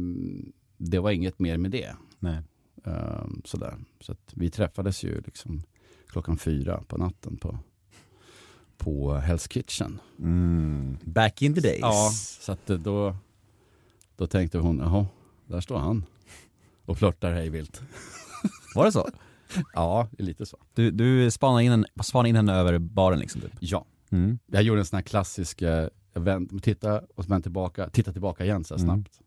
[0.77, 1.97] det var inget mer med det.
[2.19, 2.39] Nej.
[2.85, 3.75] Eh, sådär.
[4.01, 5.63] Så att vi träffades ju liksom
[6.09, 7.59] klockan fyra på natten på,
[8.79, 10.01] på Hell's Kitchen.
[10.19, 10.97] Mm.
[11.05, 11.79] Back in the days.
[11.81, 13.17] Ja, så att eh, då,
[14.17, 15.07] då tänkte hon, jaha,
[15.47, 16.05] där står han
[16.85, 17.83] och flörtar hej vilt.
[18.75, 19.09] Var det så?
[19.75, 20.59] Ja, lite så.
[20.75, 23.41] Du, du spanade, in en, spanade in henne över baren liksom?
[23.41, 23.53] Typ.
[23.61, 24.39] Ja, Mm.
[24.47, 28.45] jag gjorde en sån här klassisk, eh, vänt, titta och så vänt tillbaka, titta tillbaka
[28.45, 28.95] igen så här Mm.
[28.97, 29.21] snabbt.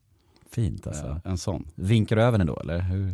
[0.52, 1.06] Fint alltså.
[1.06, 1.68] Eh, en sån.
[1.76, 2.80] Vinkar du över henne då eller?
[2.80, 3.10] Hur?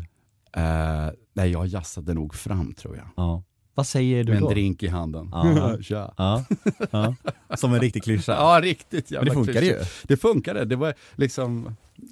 [0.51, 3.07] Eh, nej, jag jassade nog fram tror jag.
[3.17, 3.43] Ja.
[3.75, 4.49] Vad säger du Med en då?
[4.49, 5.29] drink i handen.
[5.31, 5.77] Ja.
[5.81, 6.13] Tja.
[6.17, 6.45] Ja.
[6.91, 7.15] ja.
[7.57, 8.31] Som en riktig klyscha.
[8.31, 9.73] Ja, riktigt Men jävla det funkade ju.
[9.73, 10.07] klyschigt.
[10.07, 11.65] Det funkade, det var liksom,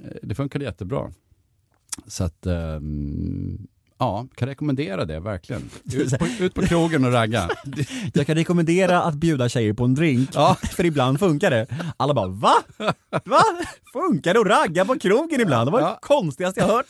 [0.03, 1.11] eh, det funkade jättebra.
[2.07, 5.61] Så att, ehm, Ja, kan rekommendera det verkligen.
[5.93, 7.49] Ut på, ut på krogen och ragga.
[8.13, 10.57] Jag kan rekommendera att bjuda tjejer på en drink, Ja.
[10.75, 11.67] för ibland funkar det.
[11.97, 12.53] Alla bara va?
[13.25, 13.41] Va?
[13.93, 15.67] Funkar det att ragga på krogen ibland?
[15.67, 15.97] Det var det Ja.
[16.01, 16.85] konstigaste jag hört.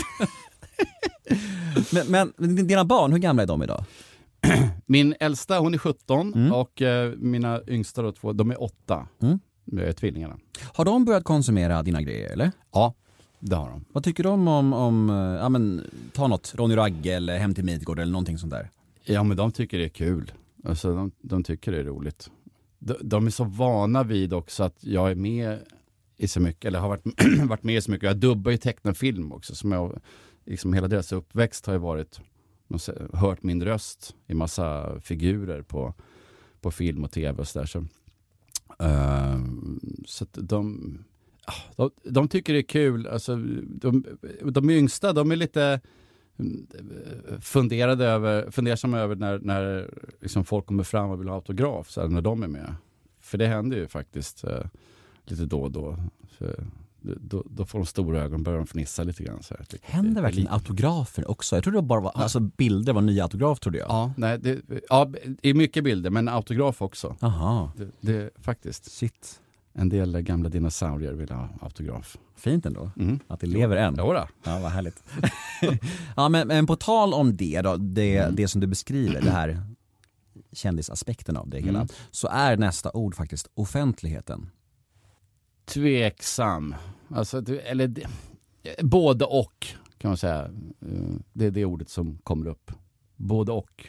[2.08, 3.84] men, men dina barn, hur gamla är de idag?
[4.86, 9.08] Min äldsta hon är 17 och eh, mina yngsta då, två, de är 8.
[9.22, 9.40] Mm.
[9.66, 10.38] Det är tvillingarna.
[10.74, 12.52] Har de börjat konsumera dina grejer eller?
[12.72, 12.94] Ja,
[13.40, 13.86] det har de.
[13.92, 15.82] Vad tycker de om, om eh, ja men
[16.14, 18.70] ta något, Ronny Ragge eller Hem till Midgård eller någonting sånt där?
[19.04, 20.32] Ja, men de tycker det är kul.
[20.66, 22.30] Alltså, de, de tycker det är roligt.
[22.80, 25.60] De, de är så vana vid också att jag är med
[26.18, 27.04] i så mycket, eller har varit,
[27.44, 28.08] varit med i så mycket.
[28.08, 29.56] Jag dubbar ju tecknarfilm också.
[29.56, 30.00] Som jag,
[30.46, 32.20] liksom hela deras uppväxt har ju varit,
[33.14, 35.94] hört min röst i massa figurer på,
[36.62, 37.66] på film och tv och sådär.
[37.66, 39.46] Så, uh,
[40.06, 40.98] så att de,
[41.46, 43.08] ah, de, de tycker det är kul.
[43.08, 44.06] Alltså, de,
[44.42, 45.82] de yngsta, de är lite
[46.38, 49.90] eh, funderade över, fundersamma över när, när
[50.22, 52.76] liksom folk kommer fram och vill ha autograf, så här, när de är med.
[53.22, 54.66] För det händer ju faktiskt eh,
[55.26, 55.98] lite då och då.
[56.38, 56.66] För,
[57.04, 59.44] då, då får de stora ögon de fnissa lite grann.
[59.44, 61.56] Så här, det Händer är verkligen lite- autografer också?
[61.56, 63.90] Jag trodde det bara var, alltså bilder var nya autograf trodde jag.
[63.90, 65.06] Ja, nej, det, ja,
[65.42, 67.16] det är mycket bilder, men autograf också.
[67.22, 68.92] Aha, Det, det, faktiskt.
[68.92, 69.40] shit.
[69.76, 72.18] En del gamla dinosaurier vill ha autograf.
[72.36, 72.92] Fint ändå.
[73.00, 73.20] Mm.
[73.28, 73.96] Att det lever än.
[73.98, 74.28] Jodå.
[74.44, 75.04] Ja, vad härligt.
[76.16, 78.36] ja, men, men på tal om det då, det, Mm.
[78.36, 79.62] det som du beskriver, det här
[80.52, 81.88] kändisaspekten av det hela, Mm.
[82.12, 84.50] så är nästa ord faktiskt offentligheten.
[85.66, 86.76] Tveksam.
[87.10, 88.08] Alltså, eller det,
[88.82, 90.44] både och kan man säga.
[90.82, 92.72] Eh, det är det ordet som kommer upp.
[93.16, 93.88] Både och.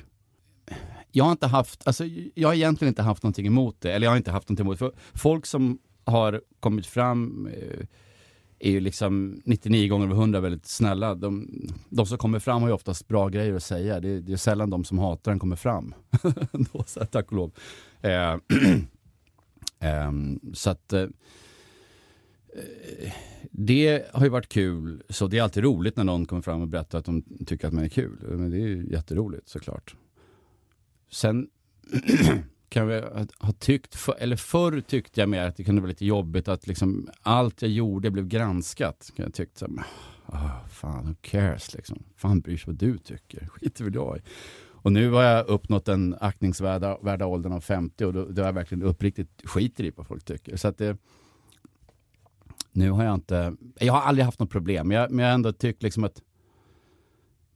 [1.13, 3.93] Jag har inte haft, alltså jag har egentligen inte haft någonting emot det.
[3.93, 4.85] Eller jag har inte haft någonting emot det.
[4.85, 7.87] För folk som har kommit fram eh,
[8.59, 11.15] är ju liksom 99 gånger av 100 väldigt snälla.
[11.15, 11.49] De,
[11.89, 14.01] de som kommer fram har ju oftast bra grejer att säga.
[14.01, 15.95] Det, är- det är sällan de som hatar den kommer fram.
[16.73, 17.53] Då, så här, tack och lov.
[18.01, 18.33] Eh,
[19.91, 20.13] eh,
[20.55, 21.07] så att eh,
[22.55, 23.13] Eh,
[23.51, 26.69] det har ju varit kul, så det är alltid roligt när någon kommer fram och
[26.69, 28.19] berättar att de tycker att man är kul.
[28.29, 29.97] Men det är ju jätteroligt såklart.
[31.11, 31.49] Sen
[32.69, 33.03] kan vi
[33.39, 36.67] ha- tyckt, för, eller förr tyckte jag mer att det kunde vara lite jobbigt att
[36.67, 39.11] liksom allt jag gjorde blev granskat.
[39.17, 39.67] Kan Jag tyckte så
[40.27, 42.03] oh, fan who cares liksom.
[42.17, 44.21] Fan bryr sig vad du tycker, skiter väl jag i.
[44.85, 48.47] Och nu har jag uppnått den aktningsvärda värda åldern av 50 och då, då är
[48.47, 50.57] jag verkligen uppriktigt skiter i vad folk tycker.
[50.57, 50.97] Så att det,
[52.75, 55.35] nu har jag inte, jag har aldrig haft något problem, men jag, men jag har
[55.35, 56.23] ändå tyckt liksom att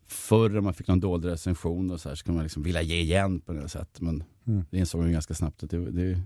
[0.07, 3.01] förr om man fick någon dålig recension och så här skulle man liksom vilja ge
[3.01, 4.01] igen på något sätt.
[4.01, 4.65] Men Mm.
[4.71, 6.21] det insåg man ju ganska snabbt att det, det,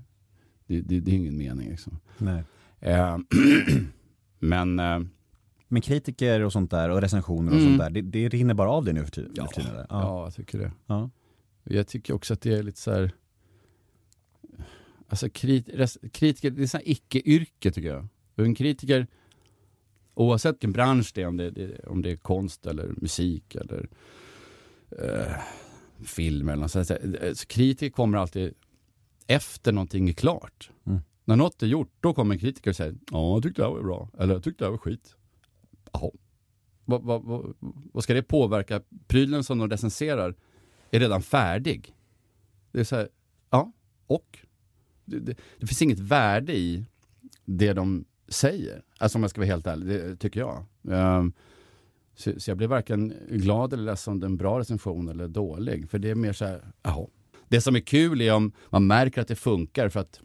[0.66, 1.70] det, det, det är ingen mening.
[1.70, 1.98] Liksom.
[2.80, 3.18] Eh,
[4.38, 5.00] men eh,
[5.68, 7.68] Men kritiker och sånt där och recensioner och Mm.
[7.68, 9.46] sånt där, det, det rinner bara av det nu för ty- Ja.
[9.46, 9.70] för tiden?
[9.74, 9.86] eller?
[9.90, 10.24] ja.
[10.24, 10.72] jag tycker det.
[10.86, 11.10] Ja.
[11.64, 13.10] Jag tycker också att det är lite så här,
[15.08, 18.06] alltså krit, res, kritiker, det är så här icke-yrke tycker jag.
[18.34, 19.06] Och En kritiker,
[20.14, 23.88] oavsett vilken bransch det är, om det, det, om det är konst eller musik eller
[24.98, 25.36] eh,
[26.04, 26.86] film eller något sånt.
[26.86, 26.96] Så,
[27.34, 28.54] så kritiker kommer alltid
[29.26, 30.70] efter någonting är klart.
[30.84, 31.00] Mm.
[31.24, 33.74] När något är gjort, då kommer en kritiker och säger ja, jag tyckte det här
[33.74, 35.16] var bra, eller jag tyckte det här var skit.
[35.92, 36.10] Jaha.
[36.84, 37.54] Vad, vad, vad,
[37.92, 38.82] vad ska det påverka?
[39.06, 40.34] Prylen som de recenserar
[40.90, 41.94] är redan färdig.
[42.72, 43.08] Det är så här,
[43.50, 43.72] ja,
[44.06, 44.38] och?
[45.04, 46.84] Det, det, det finns inget värde i
[47.44, 48.82] det de säger.
[48.98, 50.64] Alltså om jag ska vara helt ärlig, det tycker jag.
[50.90, 51.32] Ehm,
[52.14, 55.28] så, så jag blir varken glad eller ledsen om det är en bra recension eller
[55.28, 55.90] dålig.
[55.90, 57.06] För det är mer så här, jaha.
[57.48, 60.20] Det som är kul är om man märker att det funkar för att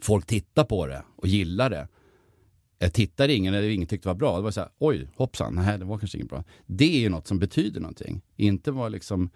[0.00, 1.88] folk tittar på det och gillar det.
[2.78, 5.54] Eh, Tittar ingen eller ingen tyckte det var bra, det var så här, oj, hoppsan,
[5.54, 6.44] nej, det var kanske inget bra.
[6.66, 8.22] Det är ju något som betyder någonting.
[8.36, 9.30] Inte vad liksom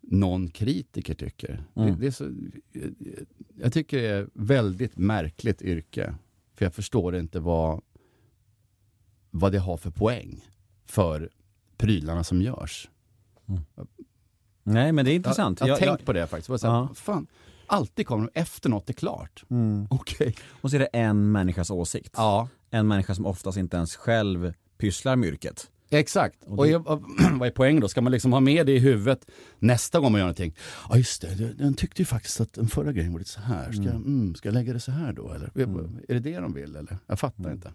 [0.00, 1.64] någon kritiker tycker.
[1.76, 1.88] Mm.
[1.90, 2.30] Det, det är så,
[3.54, 6.14] jag tycker det är väldigt märkligt yrke.
[6.58, 7.80] För jag förstår inte vad,
[9.30, 10.44] vad det har för poäng
[10.86, 11.30] för
[11.76, 12.88] prylarna som görs.
[14.62, 15.60] Nej men det är intressant.
[15.60, 16.48] Jag, jag har Jag- tänkt på det faktiskt.
[16.48, 16.88] Bara så här, Ja.
[16.94, 17.26] Fan,
[17.66, 19.44] alltid kommer de efter något är klart.
[19.50, 19.86] Mm.
[19.90, 20.34] Okej.
[20.60, 22.14] Och så är det en människas åsikt.
[22.16, 25.70] Ja, En människa som oftast inte ens själv pysslar med yrket.
[25.90, 26.44] Exakt.
[26.44, 26.82] Och Och, det- jag,
[27.38, 27.88] vad är poängen då?
[27.88, 29.26] Ska man liksom ha med det i huvudet
[29.58, 30.54] nästa gång man gör någonting?
[30.90, 33.72] Ja just det, den- tyckte ju faktiskt att den förra grejen var lite så här.
[33.72, 35.50] Ska, jag- mm, ska jag lägga det så här då eller?
[36.08, 36.98] Är det det de vill eller?
[37.06, 37.72] Jag fattar inte.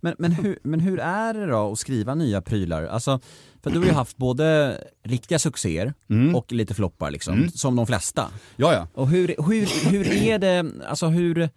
[0.00, 2.82] Men, men, hur, men hur är det då att skriva nya prylar?
[2.86, 3.20] Alltså,
[3.62, 6.34] för du har ju haft både riktiga succéer Mm.
[6.34, 7.48] och lite floppar liksom, Mm.
[7.50, 8.30] som de flesta.
[8.56, 8.88] Ja, ja.
[8.94, 11.48] Och hur, hur, hur är det, alltså hur,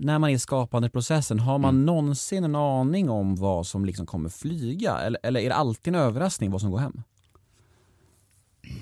[0.00, 4.28] när man är i skapandeprocessen, har man någonsin en aning om vad som liksom kommer
[4.28, 4.98] flyga?
[4.98, 7.02] Eller, eller är det alltid en överraskning vad som går hem?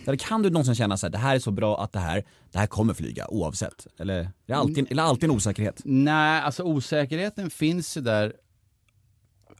[0.07, 2.25] Eller kan du någonsin känna så här, det här är så bra att det här,
[2.53, 3.87] det här kommer flyga oavsett?
[3.99, 5.81] Eller är det alltid, eller alltid en osäkerhet?
[5.85, 8.33] Nej, alltså osäkerheten finns ju där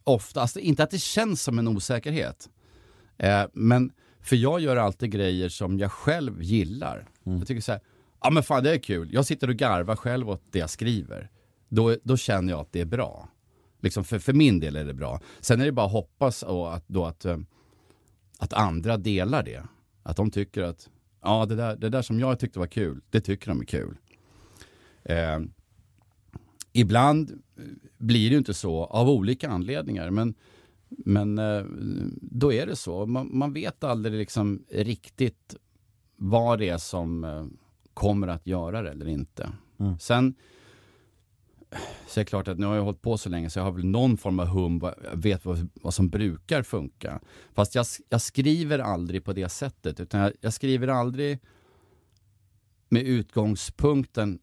[0.05, 0.41] ofta.
[0.41, 2.49] Alltså, inte att det känns som en osäkerhet.
[3.19, 7.09] Eh, men för jag gör alltid grejer som jag själv gillar.
[7.25, 7.81] Jag tycker så här,
[8.23, 9.09] ja men fan det är kul.
[9.13, 11.31] Jag sitter och garvar själv åt det jag skriver.
[11.69, 13.29] Då, då känner jag att det är bra.
[13.81, 15.21] Liksom för, för min del är det bra.
[15.41, 17.39] Sen är det bara att hoppas att, då att, eh,
[18.39, 19.63] att andra delar det.
[20.03, 20.91] Att de tycker att,
[21.23, 23.97] ja det där, det där som jag tyckte var kul, det tycker de är kul.
[25.03, 25.41] Eh,
[26.73, 27.65] ibland eh,
[27.99, 30.11] blir det inte så av olika anledningar.
[30.11, 30.35] Men,
[30.89, 31.65] men eh,
[32.21, 33.07] då är det så.
[33.07, 35.57] Man, man vet aldrig liksom riktigt
[36.17, 37.47] vad det är som eh,
[37.95, 39.53] kommer att göra det eller inte.
[40.01, 40.35] Sen
[42.07, 43.73] så är det klart att nu har jag hållit på så länge så jag har
[43.73, 47.21] väl någon form av hum, jag vet vad, vad som brukar funka.
[47.55, 51.39] Fast jag, jag skriver aldrig på det sättet, utan jag, jag skriver aldrig
[52.89, 54.39] med utgångspunkten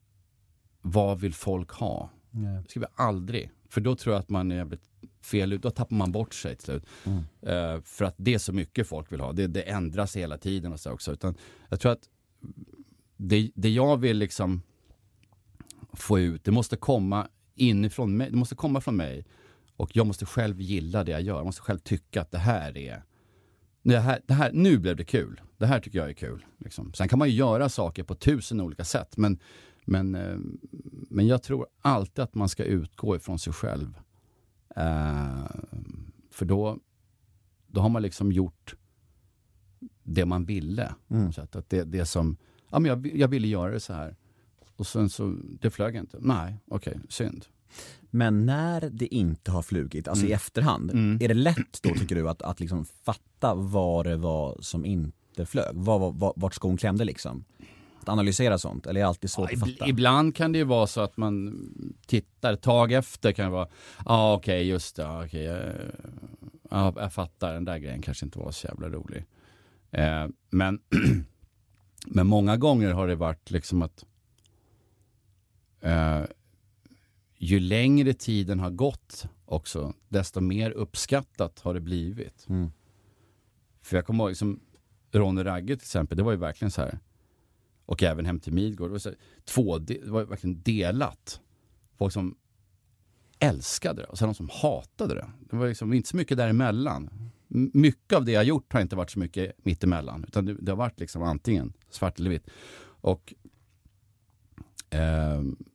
[0.82, 2.10] vad vill folk ha?
[2.32, 3.52] Det skriver jag aldrig.
[3.70, 4.90] För då tror jag att man är jävligt
[5.22, 5.68] fel ute.
[5.68, 6.86] Då tappar man bort sig till slut.
[7.42, 9.32] Eh, för att det är så mycket folk vill ha.
[9.32, 11.12] Det, det ändras hela tiden och så också.
[11.12, 11.36] Utan
[11.70, 12.10] jag tror att
[13.18, 14.62] det, det jag vill liksom
[15.94, 18.30] få ut, det måste komma inifrån mig.
[18.30, 19.26] Det måste komma från mig.
[19.76, 21.36] Och jag måste själv gilla det jag gör.
[21.36, 23.04] Jag måste själv tycka att det här är
[23.84, 25.42] det här, det här, nu blev det kul.
[25.58, 26.46] Det här tycker jag är kul.
[26.58, 26.94] Liksom.
[26.94, 29.18] Sen kan man ju göra saker på tusen olika sätt.
[29.18, 29.40] Men,
[29.86, 30.38] men, eh,
[31.10, 34.00] men jag tror alltid att man ska utgå ifrån sig själv.
[34.76, 35.46] Eh,
[36.32, 36.78] för då,
[37.68, 38.76] då har man liksom gjort
[40.04, 40.94] det man ville.
[41.32, 42.38] Så att, att det, det som,
[42.70, 44.16] ja men jag, jag ville göra det så här.
[44.76, 46.18] Och sen så, det flög inte.
[46.22, 47.46] Nej, okej, synd.
[48.10, 52.30] Men när det inte har flugit, alltså i efterhand, är det lätt då tycker du
[52.30, 55.68] att, att liksom fatta vad det var som inte flög?
[55.74, 57.46] Vad, vad, vart skon klämde liksom?
[58.02, 59.88] Att analysera sånt, eller är det alltid svårt Ja, att fatta?
[59.88, 61.60] Ibland kan det ju vara så att man
[62.06, 65.64] tittar tag efter kan det vara, ja ah, okej just det, ah, okej, jag,
[66.70, 69.26] ja, jag fattar, den där grejen kanske inte var så jävla rolig.
[69.92, 70.80] Eh, men,
[72.06, 74.06] men många gånger har det varit liksom att
[75.84, 76.24] eh,
[77.38, 82.46] ju längre tiden har gått också, desto mer uppskattat har det blivit.
[82.50, 82.72] Mm.
[83.82, 84.60] För jag kommer ihåg, liksom,
[85.12, 87.00] Ronny Ragge till exempel, det var ju verkligen så här,
[87.86, 91.42] och även Hem till Midgård, det var, så här, två, det var verkligen delat.
[91.98, 92.36] Folk som
[93.40, 95.32] älskade det och sen de som hatade det.
[95.50, 97.10] Det var liksom inte så mycket däremellan.
[97.74, 100.78] Mycket av det jag gjort har inte varit så mycket mittemellan, utan det, det har
[100.78, 102.48] varit liksom antingen svart eller vitt.
[102.84, 103.34] Och,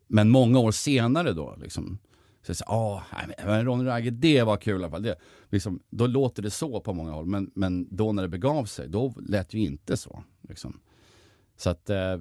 [0.07, 1.99] men många år senare då, liksom,
[2.43, 3.03] så jag ah,
[3.45, 5.03] men Ronny Ragge, det var kul i alla fall.
[5.03, 5.17] Det,
[5.49, 8.89] liksom, då låter det så på många håll, men, men då när det begav sig,
[8.89, 10.23] då lät ju inte så.
[10.49, 10.81] Liksom.
[11.57, 12.19] Så att, eh,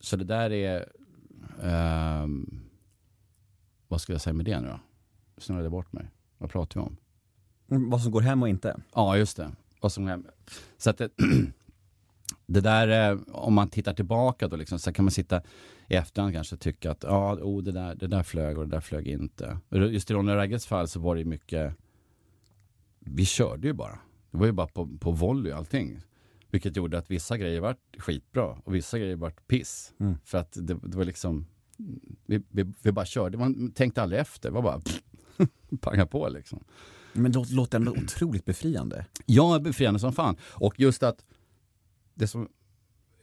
[0.00, 0.88] så det där är,
[1.62, 2.60] ehm,
[3.88, 4.80] vad ska jag säga med det nu då?
[5.34, 6.10] Nu snurrade jag bort mig.
[6.38, 6.96] Vad pratar vi om?
[7.90, 8.80] Vad som går hem och inte?
[8.94, 9.52] Ja, just det.
[9.80, 10.32] Vad som händer.
[10.76, 11.10] Så att det,
[12.46, 15.42] det där, eh, om man tittar tillbaka då liksom, så kan man sitta
[15.88, 18.80] i efterhand kanske tycka att ja, oh, det, där, det där flög och det där
[18.80, 19.58] flög inte.
[19.70, 21.74] Just i Ronny Ragges fall så var det mycket,
[22.98, 23.98] vi körde ju bara.
[24.30, 26.00] Det var ju bara på, på volley allting.
[26.50, 29.92] Vilket gjorde att vissa grejer vart skitbra och vissa grejer vart piss.
[30.24, 31.46] För att det, det var liksom,
[32.26, 34.80] vi, vi, vi bara körde, man tänkte aldrig efter, det var bara
[35.80, 36.64] panga på liksom.
[37.12, 39.06] Men det låter ändå otroligt befriande.
[39.26, 40.36] Ja, befriande som fan.
[40.42, 41.24] Och just att
[42.14, 42.48] det som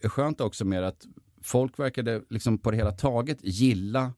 [0.02, 1.08] är skönt också med att
[1.41, 4.13] folk verkade liksom på det hela taget gilla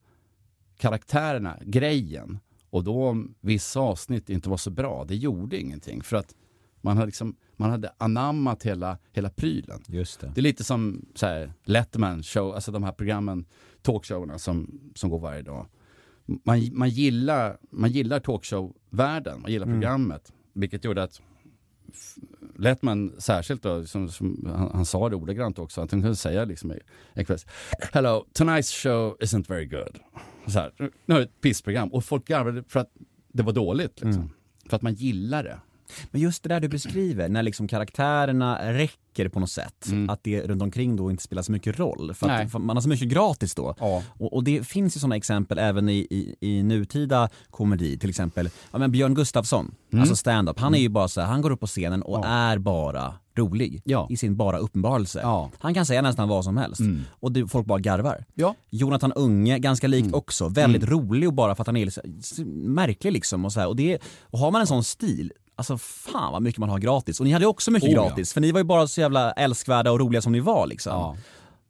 [0.78, 2.40] karaktärerna, grejen.
[2.70, 6.04] Och då om vissa avsnitt inte var så bra, det gjorde ingenting.
[6.04, 6.36] För att
[6.82, 9.84] man hade, liksom, man hade anammat hela, hela prylen.
[9.88, 10.32] Just det.
[10.36, 13.46] Det är lite som så här, Letterman show, alltså de här programmen,
[13.82, 15.68] talkshowerna som, som går varje dag.
[16.26, 20.34] Man, man gillar, man gillar talkshow-världen, man gillar programmet.
[20.54, 21.22] Vilket gjorde att
[22.60, 26.16] f- Letterman särskilt då, som, som han, han sa det ordagrant också, att han kunde
[26.16, 26.74] säga liksom
[27.14, 27.38] en kväll,
[27.94, 30.00] Hello, tonight's show isn't very good.
[30.48, 32.90] Så här, nu har vi ett pissprogram och folk garvade för att
[33.34, 34.02] det var dåligt.
[34.02, 34.30] Liksom.
[34.70, 35.60] För att man gillar det.
[36.12, 40.42] Men just det där du beskriver, när liksom karaktärerna räcker på något sätt, att det
[40.42, 42.14] runt omkring då inte spelar så mycket roll.
[42.14, 43.76] För att för man har så mycket gratis då.
[43.80, 44.04] Ja.
[44.18, 48.50] Och, och det finns ju sådana exempel även i, i, i nutida komedi, till exempel
[48.72, 50.60] ja, men Björn Gustafsson, alltså stand-up.
[50.60, 53.82] Han är ju bara så här, han går upp på scenen och är bara rolig
[53.86, 54.08] Ja.
[54.10, 55.20] i sin bara uppenbarelse.
[55.24, 55.52] Ja.
[55.60, 58.26] Han kan säga nästan vad som helst och det, folk bara garvar.
[58.34, 58.56] Ja.
[58.70, 61.90] Jonathan Unge, ganska likt också, väldigt rolig och bara för att han är
[62.68, 63.68] märklig liksom och så här.
[63.68, 67.20] Och, det, och har man en sån stil, alltså fan vad mycket man har gratis.
[67.20, 68.08] Och ni hade också mycket Oh, ja.
[68.08, 70.92] gratis, för ni var ju bara så jävla älskvärda och roliga som ni var liksom.
[70.94, 71.18] Ja.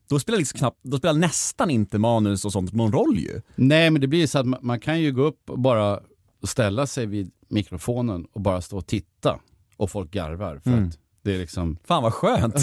[0.10, 3.41] Då spelar, liksom knappt, då spelar nästan inte manus och sånt någon roll ju.
[3.56, 5.99] Nej, men det blir så att man, man kan ju gå upp och bara
[6.43, 9.39] ställa sig vid mikrofonen och bara stå och titta
[9.78, 11.78] och folk garvar för att det är liksom...
[11.84, 12.56] Fan vad skönt.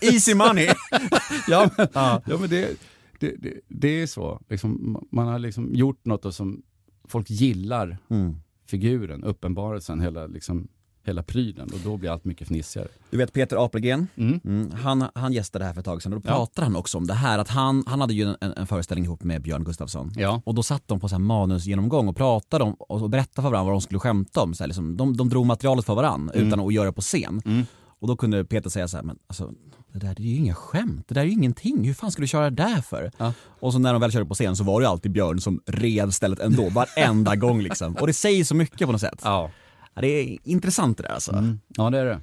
[0.00, 0.68] Easy money.
[1.48, 2.22] Ja, men, ja.
[2.26, 2.76] men det,
[3.20, 4.40] det, det, det är så.
[4.48, 6.62] Liksom, man har liksom gjort något som
[7.08, 8.36] folk gillar Mm.
[8.72, 10.68] Figuren, uppenbarelsen, hela, liksom,
[11.04, 12.88] hela prylen och då blir allt mycket fnissigare.
[13.10, 14.40] Du vet Peter Apelgren, Mm.
[14.44, 14.70] mm.
[14.70, 16.34] han, han gästade här för ett tag sedan och då Ja.
[16.36, 19.22] pratade han också om det här att han, han hade ju en, en föreställning ihop
[19.24, 20.10] med Björn Gustafsson.
[20.16, 20.42] Ja.
[20.44, 23.64] Och då satt de på så här manusgenomgång och pratade om och berättade för varandra
[23.64, 24.54] vad de skulle skämta om.
[24.54, 27.42] Så här, liksom, de, de drog materialet för varandra utan att göra det på scen.
[27.44, 27.62] Mm.
[28.00, 29.52] Och då kunde Peter säga så här, men alltså
[29.92, 32.22] det där det är ju inga skämt, det där är ju ingenting, hur fan ska
[32.22, 33.10] du köra det där för?
[33.18, 33.32] Ja.
[33.60, 35.60] Och så när de väl körde på scen så var det ju alltid Björn som
[35.66, 37.96] red stället ändå, varenda gång liksom.
[37.96, 39.20] Och det säger så mycket på något sätt.
[39.24, 39.50] Ja.
[39.94, 41.32] Det är intressant det där alltså.
[41.32, 41.60] Mm.
[41.68, 42.20] ja, det är det.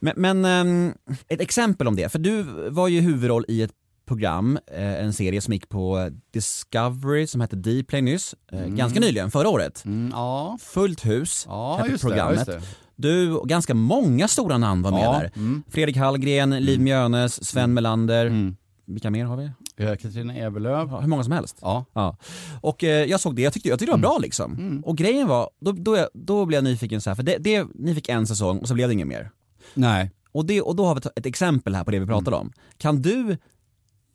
[0.00, 0.94] Men, men ehm,
[1.28, 3.72] ett exempel om det, för du var ju huvudroll i ett
[4.06, 9.30] program, eh, en serie som gick på Discovery som hette Dplay nyss, eh, ganska nyligen,
[9.30, 9.84] förra året.
[9.84, 12.46] Mm, ja, Fullt hus ja hette programmet.
[12.46, 12.62] det.
[12.96, 15.30] Du och ganska många stora namn var med Ja, där.
[15.36, 15.62] mm.
[15.68, 18.26] Fredrik Hallgren, Liv Mjönes, Sven Melander.
[18.26, 18.56] Mm.
[18.86, 19.44] Vilka mer har vi?
[19.76, 20.88] Eh, Katarina Eberlöf.
[20.90, 21.58] Ja, hur många som helst.
[21.60, 21.84] Ja.
[21.92, 22.16] Ja.
[22.60, 24.82] Och eh, jag såg det, jag tyckte, jag tyckte det var bra liksom.
[24.86, 27.94] Och grejen var, då, då, då blev jag nyfiken så här, för det, det, ni
[27.94, 29.30] fick en säsong och så blev det inget mer.
[29.74, 30.10] Nej.
[30.32, 32.52] Och, det, och då har vi ett exempel här på det vi pratade om.
[32.78, 33.36] Kan du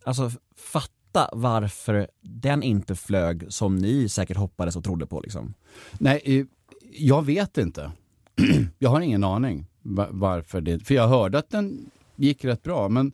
[0.04, 5.20] alltså, fatta varför den inte flög som ni säkert hoppades och trodde på?
[5.20, 5.54] Liksom?
[5.98, 6.44] Nej, eh,
[6.98, 7.92] jag vet inte.
[8.78, 10.80] jag har ingen aning va- varför det...
[10.86, 13.12] För jag hörde att den gick rätt bra, men,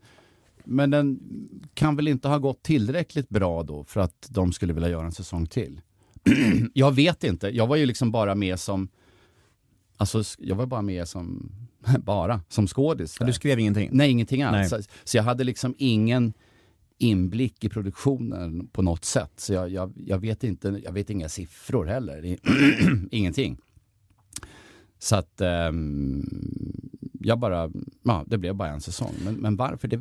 [0.64, 1.20] men den
[1.74, 5.12] kan väl inte ha gått tillräckligt bra då för att de skulle vilja göra en
[5.12, 5.80] säsong till.
[6.74, 7.48] jag vet inte.
[7.48, 8.88] Jag var ju liksom bara med som...
[9.96, 11.52] Alltså, jag var bara med som...
[12.04, 13.16] bara, som skådis.
[13.20, 13.88] Du skrev ingenting?
[13.92, 14.72] Nej, ingenting alls.
[14.72, 14.82] Nej.
[15.04, 16.32] Så, jag hade liksom ingen
[16.98, 19.32] inblick i produktionen på något sätt.
[19.36, 22.36] Så jag, jag, jag vet inte, jag vet inga siffror heller.
[23.10, 23.58] Ingenting.
[25.06, 26.24] Så att ehm,
[27.20, 27.70] jag bara,
[28.02, 29.12] ja det blev bara en säsong.
[29.24, 30.00] Men, men varför, det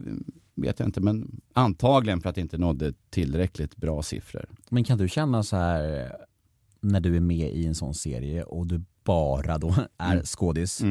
[0.56, 1.02] vet jag inte.
[1.02, 4.46] Men antagligen för att det inte nådde tillräckligt bra siffror.
[4.70, 6.12] Men kan du känna så här
[6.82, 10.24] när du är med i en sån serie och du bara då är Mm.
[10.26, 10.82] skådis,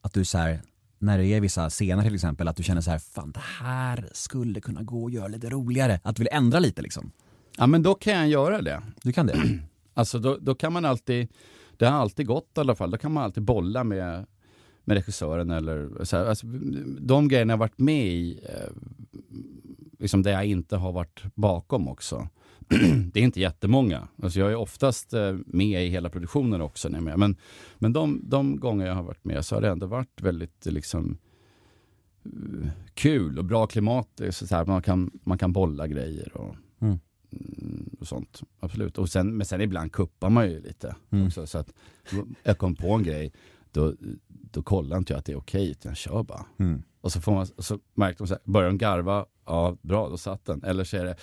[0.00, 0.60] att du så här
[0.98, 4.08] när det är vissa scener till exempel, att du känner så här, fan det här
[4.12, 6.00] skulle kunna gå och göra lite roligare.
[6.02, 7.12] Att du vill ändra lite liksom.
[7.56, 8.82] Ja men då kan jag göra det.
[9.02, 9.36] Du kan det?
[9.94, 11.28] Alltså då, då kan man alltid,
[11.80, 14.26] det har alltid gått i alla fall, då kan man alltid bolla med,
[14.84, 16.46] med regissören eller så här, alltså,
[17.00, 18.72] de grejerna jag varit med i, eh,
[19.98, 22.28] liksom där jag inte har varit bakom också.
[23.12, 24.08] det är inte jättemånga.
[24.22, 26.88] Alltså jag är oftast eh, med i hela produktionen också.
[26.88, 27.18] När jag är med.
[27.18, 27.36] Men,
[27.78, 31.18] men de, de gånger jag har varit med så har det ändå varit väldigt liksom,
[32.24, 34.20] eh, kul och bra klimat.
[34.30, 36.56] Så här, man, kan, man kan bolla grejer och,
[38.00, 38.42] och sånt.
[38.60, 38.98] Absolut.
[38.98, 40.96] Och sen, men sen ibland kuppar man ju lite.
[41.10, 41.26] Mm.
[41.26, 41.72] Också, så att
[42.42, 43.32] jag kom på en grej,
[43.72, 43.94] då,
[44.28, 46.46] då kollar inte jag att det är okej, utan jag kör bara.
[46.58, 46.82] Mm.
[47.00, 50.18] Och så, får man, så märkte de så här, börjar de garva, ja bra, då
[50.18, 50.64] satt den.
[50.64, 51.16] Eller så är det,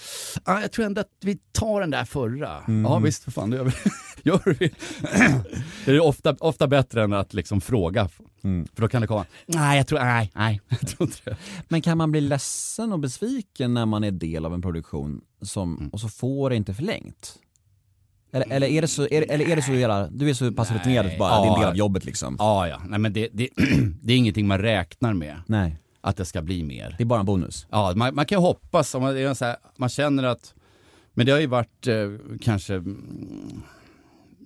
[0.43, 2.63] ah, jag tror ändå att vi tar den där förra.
[2.83, 3.71] Ja visst, för fan, det gör vi.
[4.23, 4.73] gör vi.
[5.85, 8.09] det är ofta, ofta bättre än att liksom fråga.
[8.73, 11.37] För då kan det komma, nej jag tror, nej, nej, jag tror inte det.
[11.67, 15.89] Men kan man bli ledsen och besviken när man är del av en produktion som,
[15.93, 17.39] och så får det inte förlängt?
[18.31, 20.71] Eller, eller är det så, är, eller är det så jävla, du är så pass
[20.71, 22.35] rutinerad bara, det är en del av jobbet liksom?
[22.39, 23.49] Ja, ja, nej men det, det,
[24.01, 26.95] det är ingenting man räknar med, Nej, att det ska bli mer.
[26.97, 27.67] det är bara en bonus.
[27.71, 30.53] Ja, man, man kan hoppas, om man, det är så här, man känner att,
[31.13, 31.95] men det har ju varit eh,
[32.41, 33.61] kanske mm,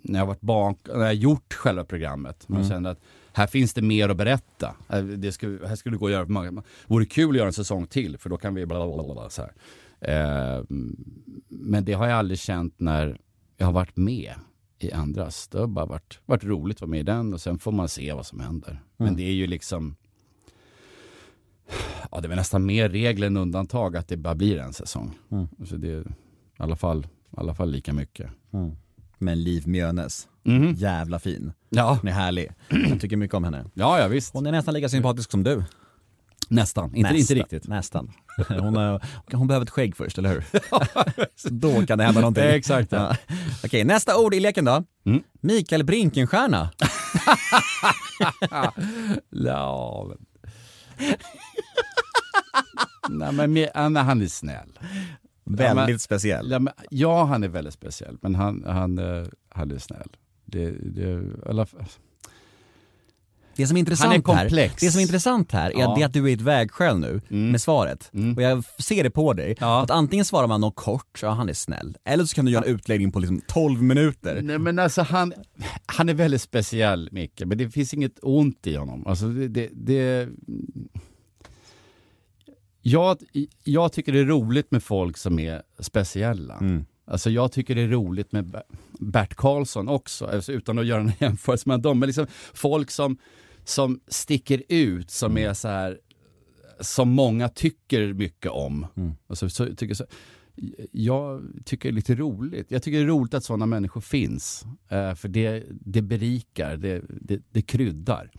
[0.01, 2.99] när jag har varit bak, när jag har gjort själva programmet, man känner att
[3.33, 4.75] här finns det mer att berätta.
[4.89, 7.47] Eh, Det skulle, här skulle det gå att göra, för många- vore kul att göra
[7.47, 9.51] en säsong till för då kan vi bla bla bla, bla så här.
[10.01, 10.63] Eh,
[11.49, 13.17] men det har jag aldrig känt när
[13.61, 14.33] jag har varit med
[14.79, 15.47] i andras.
[15.47, 17.89] Det har bara varit, varit roligt att vara med i den och sen får man
[17.89, 18.79] se vad som händer.
[18.97, 19.95] Men det är ju liksom
[22.11, 25.17] Ja, det är väl nästan mer regel än undantag att det bara blir en säsong.
[25.31, 25.47] Mm.
[25.65, 26.05] Så det är i
[26.57, 28.29] alla fall, i alla fall lika mycket.
[29.17, 30.73] Men Liv Mjönes, Mhm.
[30.73, 31.53] jävla fin.
[31.69, 31.97] Ja.
[32.01, 32.49] Hon är härlig.
[32.89, 33.65] Jag tycker mycket om henne.
[33.73, 34.33] ja, ja visst.
[34.33, 35.63] Hon är nästan lika sympatisk som du.
[36.49, 37.67] Nästan, inte, inte Nästan, riktigt.
[37.67, 38.11] Nästan.
[38.47, 39.01] Hon, har,
[39.33, 40.43] hon behöver ett skägg först, eller hur?
[41.49, 42.43] Då kan det hända någonting.
[42.47, 43.15] Exakt, ja.
[43.27, 43.35] Ja.
[43.63, 44.83] Okej, nästa ord i leken då.
[45.05, 45.23] Mm.
[45.41, 46.69] Mikael Brinkenstierna.
[49.29, 50.17] Ja, men...
[53.09, 54.79] Nej, men, me- ja, men han är snäll.
[55.45, 56.51] Väldigt men- speciell.
[56.51, 60.09] Ja, men, ja, han är väldigt speciell, men han, han, eh, han är snäll.
[60.45, 61.67] Det, det, alla,
[63.61, 65.89] Det som är intressant Han är här, det som är intressant här är Ja.
[65.91, 68.11] att det att du är i ett vägskäl nu med svaret.
[68.35, 69.55] Och jag ser det på dig.
[69.59, 69.81] Ja.
[69.83, 71.97] Att antingen svarar man något kort, ja han är snäll.
[72.05, 74.41] Eller så kan du göra en utläggning på liksom 12 minuter.
[74.41, 75.33] Nej men alltså han,
[75.85, 79.07] han är väldigt speciell Micke, men det finns inget ont i honom.
[79.07, 80.27] Alltså det, det, det
[82.81, 83.17] jag,
[83.63, 86.61] jag tycker det är roligt med folk som är speciella.
[87.05, 88.63] Alltså jag tycker det är roligt med Ber-
[88.99, 91.99] Bert Karlsson också, alltså utan att göra en jämförelse med dem.
[91.99, 93.17] Men liksom folk som,
[93.63, 95.99] som sticker ut, som är så här
[96.79, 98.87] som många tycker mycket om.
[99.27, 100.05] Alltså, så, tycker så,
[100.91, 102.71] jag tycker det är lite roligt.
[102.71, 104.65] Jag tycker det är roligt att sådana människor finns.
[104.89, 108.31] Eh, för det, det berikar, det, det, det kryddar.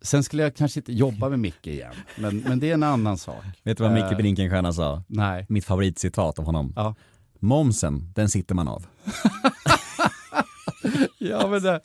[0.00, 3.18] Sen skulle jag kanske inte jobba med Micke igen, men, men det är en annan
[3.18, 3.44] sak.
[3.62, 5.02] Vet du vad Micke Eh, Brinkenstierna sa?
[5.06, 5.46] Nej.
[5.48, 6.72] Mitt favoritcitat av honom.
[6.76, 6.94] Ja.
[7.38, 8.86] Momsen, den sitter man av.
[11.28, 11.80] Ja, men det...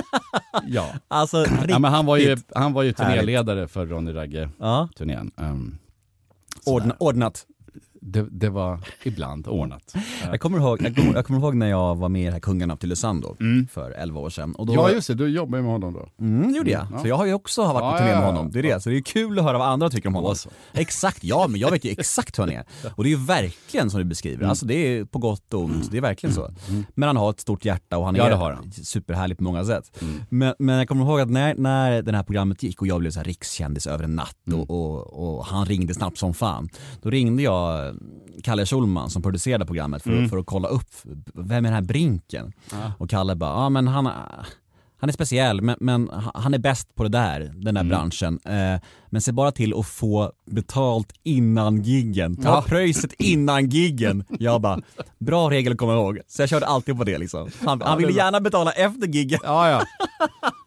[0.66, 0.94] ja.
[1.08, 5.30] Alltså ja, men han var ju, han var ju turnéledare för Ronny Ragge-turnén.
[5.36, 5.78] Um,
[6.66, 7.46] ordna, ordnat.
[8.00, 9.94] Det, det var ibland ordnat.
[10.24, 12.40] Jag kommer, ihåg, jag, kommer, jag kommer ihåg när jag var med i det här
[12.40, 13.36] Kungarna av Tylösand då,
[13.70, 14.54] för 11 år sedan.
[14.54, 15.14] Och då, Ja, just det.
[15.14, 16.08] Du jobbar ju med honom då.
[16.24, 16.86] Mm, gjorde jag.
[16.92, 16.98] Ja.
[16.98, 18.50] Så jag har ju också varit på Ja, turné med honom.
[18.50, 18.80] Det är det.
[18.82, 20.30] Så det är kul att höra vad andra tycker om honom.
[20.30, 20.50] Då så.
[20.72, 22.64] Exakt, ja men jag vet ju exakt hur han är.
[22.94, 24.50] Och det är ju verkligen som du beskriver, Mm.
[24.50, 26.50] alltså det är på gott och ont, det är verkligen så.
[26.94, 28.72] Men han har ett stort hjärta och han Ja, är han.
[28.72, 29.98] superhärlig på många sätt.
[30.02, 30.14] Mm.
[30.28, 33.10] Men, men jag kommer ihåg att när, när det här programmet gick och jag blev
[33.10, 34.60] så här rikskändis över en natt Mm.
[34.60, 36.68] och, och, och han ringde snabbt som fan.
[37.02, 37.89] Då ringde jag
[38.44, 40.28] Kalle Schulman som producerade programmet för, Mm.
[40.28, 40.90] för att kolla upp,
[41.34, 42.52] vem är den här Brinken?
[42.98, 44.06] Och Kalle bara, ja men han,
[45.00, 47.74] han är speciell men, men han är bäst på det där, den Mm.
[47.74, 48.40] där branschen.
[48.44, 48.80] Eh,
[49.10, 52.36] men se bara till att få betalt innan giggen.
[52.36, 52.64] Ta Ja.
[52.66, 54.24] pröjset innan giggen.
[54.38, 54.80] Jag bara,
[55.18, 56.18] bra regel att komma ihåg.
[56.28, 57.50] Så jag körde alltid på det liksom.
[57.64, 59.40] Han, han ville gärna betala efter giggen.
[59.42, 59.82] Ja, ja.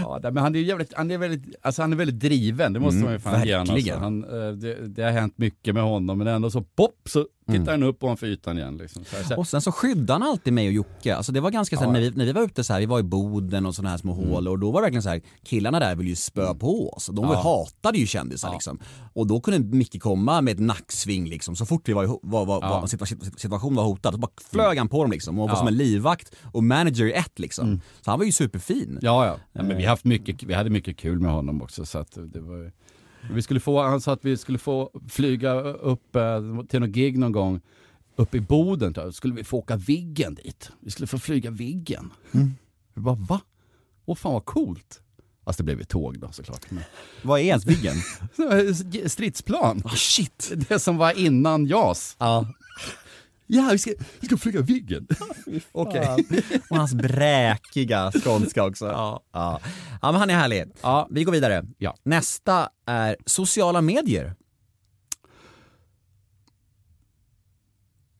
[0.00, 2.80] ja, men han är ju jävligt, han är väldigt, alltså han är väldigt driven, det
[2.80, 3.94] måste man ju fan ge alltså.
[3.98, 7.72] han, eh, det, det har hänt mycket med honom, men ändå så pop så tittar
[7.72, 8.76] han upp ovanför ytan igen.
[8.76, 9.04] Liksom.
[9.04, 9.38] Så här, så här.
[9.38, 11.16] Och sen så skyddade han alltid mig och Jocke.
[11.16, 11.92] Alltså det var ganska såhär, Ja.
[11.92, 13.96] när, vi, när vi var ute så här, vi var i Boden och sådana här
[13.98, 16.88] små hålor och då var det verkligen så här, killarna där ville ju spö på
[16.92, 17.06] oss.
[17.12, 17.34] De Ja.
[17.42, 18.78] hatade ju kändisar liksom.
[19.12, 22.46] Och då kunde Micke komma med ett nacksving liksom, så fort vi var, i, var,
[22.46, 22.80] var, Ja.
[22.80, 25.58] var situa- situationen var hotad, så bara flög han på dem liksom och var Ja.
[25.58, 27.80] som en livvakt och manager i ett liksom.
[28.00, 28.98] Så han var ju superfin.
[29.02, 29.36] Ja, ja.
[29.52, 31.86] ja men vi, har haft mycket, vi hade mycket kul med honom också.
[31.86, 32.72] Så att det var,
[33.30, 37.18] vi skulle få, han sa att vi skulle få flyga upp eh, till någon gig
[37.18, 37.60] någon gång
[38.16, 38.92] uppe i Boden.
[38.92, 40.70] Då skulle vi få åka Viggen dit.
[40.80, 42.12] Vi skulle få flyga Viggen.
[42.94, 43.40] Vi bara, va?
[44.04, 45.02] Åh fan vad coolt.
[45.44, 46.70] Fast det blev ju tåg då såklart.
[46.70, 46.82] Men...
[47.22, 47.96] Vad är ens Viggen?
[49.08, 49.82] Stridsplan.
[49.84, 50.52] oh, shit!
[50.68, 52.16] Det som var innan JAS.
[52.18, 52.46] Ja.
[53.46, 55.06] Ja, vi ska, vi ska flyga Viggen.
[55.72, 56.26] Okej.
[56.70, 58.86] Och hans bräkiga skånska också.
[58.86, 59.22] Ja.
[59.32, 59.60] Ja.
[60.02, 60.64] ja men han är härlig.
[60.82, 61.08] Ja.
[61.10, 61.64] Vi går vidare.
[61.78, 61.96] Ja.
[62.02, 64.34] Nästa är sociala medier.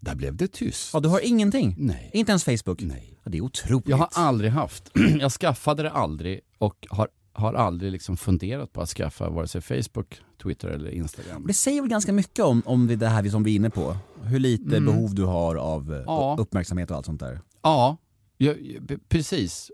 [0.00, 0.90] Där blev det tyst.
[0.92, 1.74] Ja, du har ingenting?
[1.78, 2.10] Nej.
[2.14, 2.82] Inte ens Facebook?
[2.82, 3.18] Nej.
[3.24, 3.88] Ja, det är otroligt.
[3.88, 4.90] Jag har aldrig haft.
[5.20, 9.60] Jag skaffade det aldrig och har, har aldrig liksom funderat på att skaffa vare sig
[9.60, 11.44] Facebook, Twitter eller Instagram.
[11.46, 13.96] Det säger väl ganska mycket om, om det här som vi är inne på.
[14.22, 16.36] Hur lite behov du har av eh, Ja.
[16.40, 17.40] uppmärksamhet och allt sånt där.
[17.62, 17.96] Ja,
[18.36, 19.70] jag, jag- precis.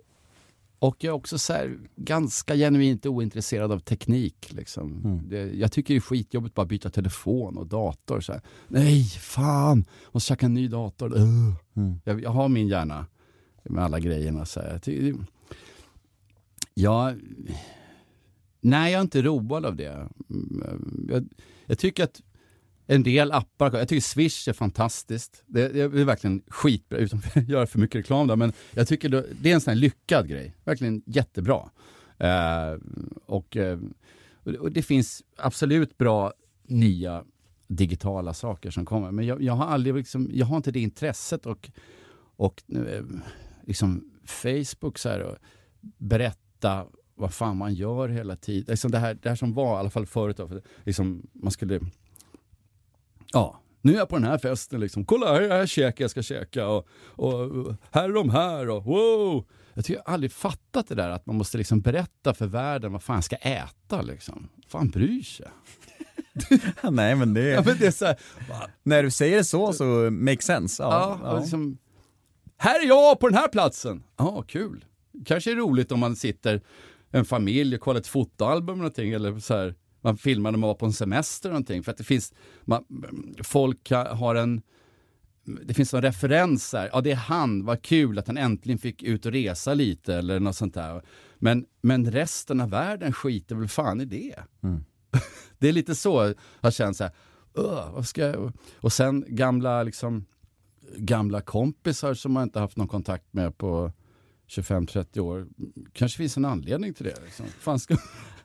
[0.79, 4.53] Och jag är också så här, ganska genuint ointresserad av teknik.
[4.53, 5.21] Liksom.
[5.29, 8.21] Det, jag tycker det är skitjobbigt bara byta telefon och dator.
[8.21, 8.43] Så här.
[8.69, 9.85] Nej, fan!
[10.13, 11.13] Måste köpa en ny dator.
[11.17, 11.53] Ugh.
[12.05, 13.07] Jag, jag har min hjärna
[13.65, 14.45] med alla grejerna.
[14.45, 14.81] Så här.
[14.85, 15.27] Jag,
[16.75, 17.15] Ja,
[18.61, 20.09] nej, jag är inte road av det.
[20.31, 21.29] Mm, jag,
[21.67, 22.23] jag tycker att
[22.87, 25.43] en del appar, jag tycker Swish är fantastiskt.
[25.47, 29.09] Det, det är verkligen skitbra, utan att göra för mycket reklam där, men jag tycker
[29.09, 30.55] det, det är en sån här lyckad grej.
[30.65, 31.71] Verkligen jättebra.
[32.19, 32.79] Eh,
[33.27, 33.79] och, eh,
[34.59, 36.33] och det finns absolut bra
[36.67, 37.25] nya
[37.69, 41.47] digitala saker som kommer, men jag, jag har aldrig liksom, jag har inte det intresset
[41.47, 41.71] och,
[42.37, 43.05] och eh,
[43.67, 45.37] liksom Facebook så här och
[46.63, 48.65] berätta vad fan man gör hela tiden.
[48.69, 51.51] Liksom det, här, det här som var, i alla fall förut, då, för liksom, man
[51.51, 51.81] skulle
[53.33, 55.05] Ja, nu är jag på den här festen liksom.
[55.05, 59.45] Kolla här, här käkar jag ska käka och, och, här är de här och wow.
[59.75, 63.03] Jag tycker jag aldrig fattat det där att man måste liksom berätta för världen vad
[63.03, 64.49] fan jag ska äta liksom.
[64.69, 65.49] Fan bryr sig?
[66.91, 68.17] Nej men det Ja, men det är så här,
[68.83, 70.83] När du säger det så så makes sense.
[70.83, 71.79] ja, Ja, och Liksom,
[72.57, 74.03] här är jag på den här platsen.
[74.17, 74.85] Ja, kul.
[75.27, 76.63] Kanske är roligt om man sitter
[77.11, 79.75] en familj och kollar ett fotoalbum eller någonting eller så här.
[80.01, 81.83] Man filmar när man var på en semester eller någonting.
[81.83, 82.35] För att det finns,
[82.65, 82.85] man,
[83.43, 84.63] folk ha- har en,
[85.65, 86.91] det finns en referens här.
[86.93, 90.41] Ja, det är han, vad kul att han äntligen fick ut och resa lite eller
[90.41, 91.03] något sånt där.
[91.39, 94.35] Men, men resten av världen skiter väl fan i det.
[94.63, 94.85] Mm.
[95.59, 97.13] det är lite så jag känner så här,
[97.55, 98.53] "Ugh, vad ska jag?
[98.77, 100.25] Och sen gamla, liksom,
[100.97, 103.93] gamla kompisar som man inte haft någon kontakt med på
[104.53, 105.47] 25-30 år.
[105.93, 107.15] Kanske finns en anledning till det.
[107.25, 107.47] Liksom.
[107.61, 107.97] Fan ska...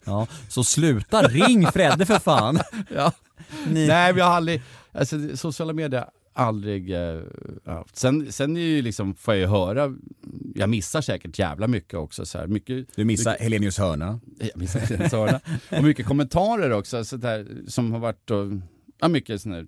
[0.05, 2.59] Ja, så sluta ring Fredde för fan.
[2.95, 3.11] ja.
[3.67, 3.87] Ni...
[3.87, 7.21] Nej, vi har aldrig, alltså sociala medier aldrig eh,
[7.65, 7.97] haft.
[7.97, 9.95] Sen, sen är ju liksom, får jag ju höra,
[10.55, 12.25] jag missar säkert jävla mycket också.
[12.25, 14.19] Så här, mycket, Du missar Helenius hörna.
[14.39, 15.39] jag missar ens höra.
[15.71, 18.47] Och mycket kommentarer också, så där, som har varit, och,
[18.99, 19.67] ja mycket sån här,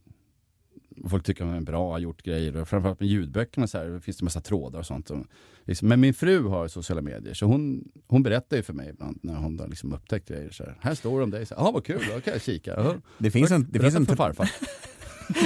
[1.09, 4.17] folk tycker man är bra, har gjort grejer och framförallt med ljudböckerna så här, finns
[4.17, 5.09] det massa trådar och sånt.
[5.09, 5.25] Och,
[5.65, 9.19] liksom, men min fru har sociala medier så hon, hon berättar ju för mig ibland
[9.23, 10.49] när hon har liksom upptäckt grejer.
[10.51, 12.71] Så här, här står det om dig, "Jaha, vad kul, då kan jag kika.
[12.77, 12.95] Jaha.
[13.17, 14.51] Det finns en, det finns en, för farfar.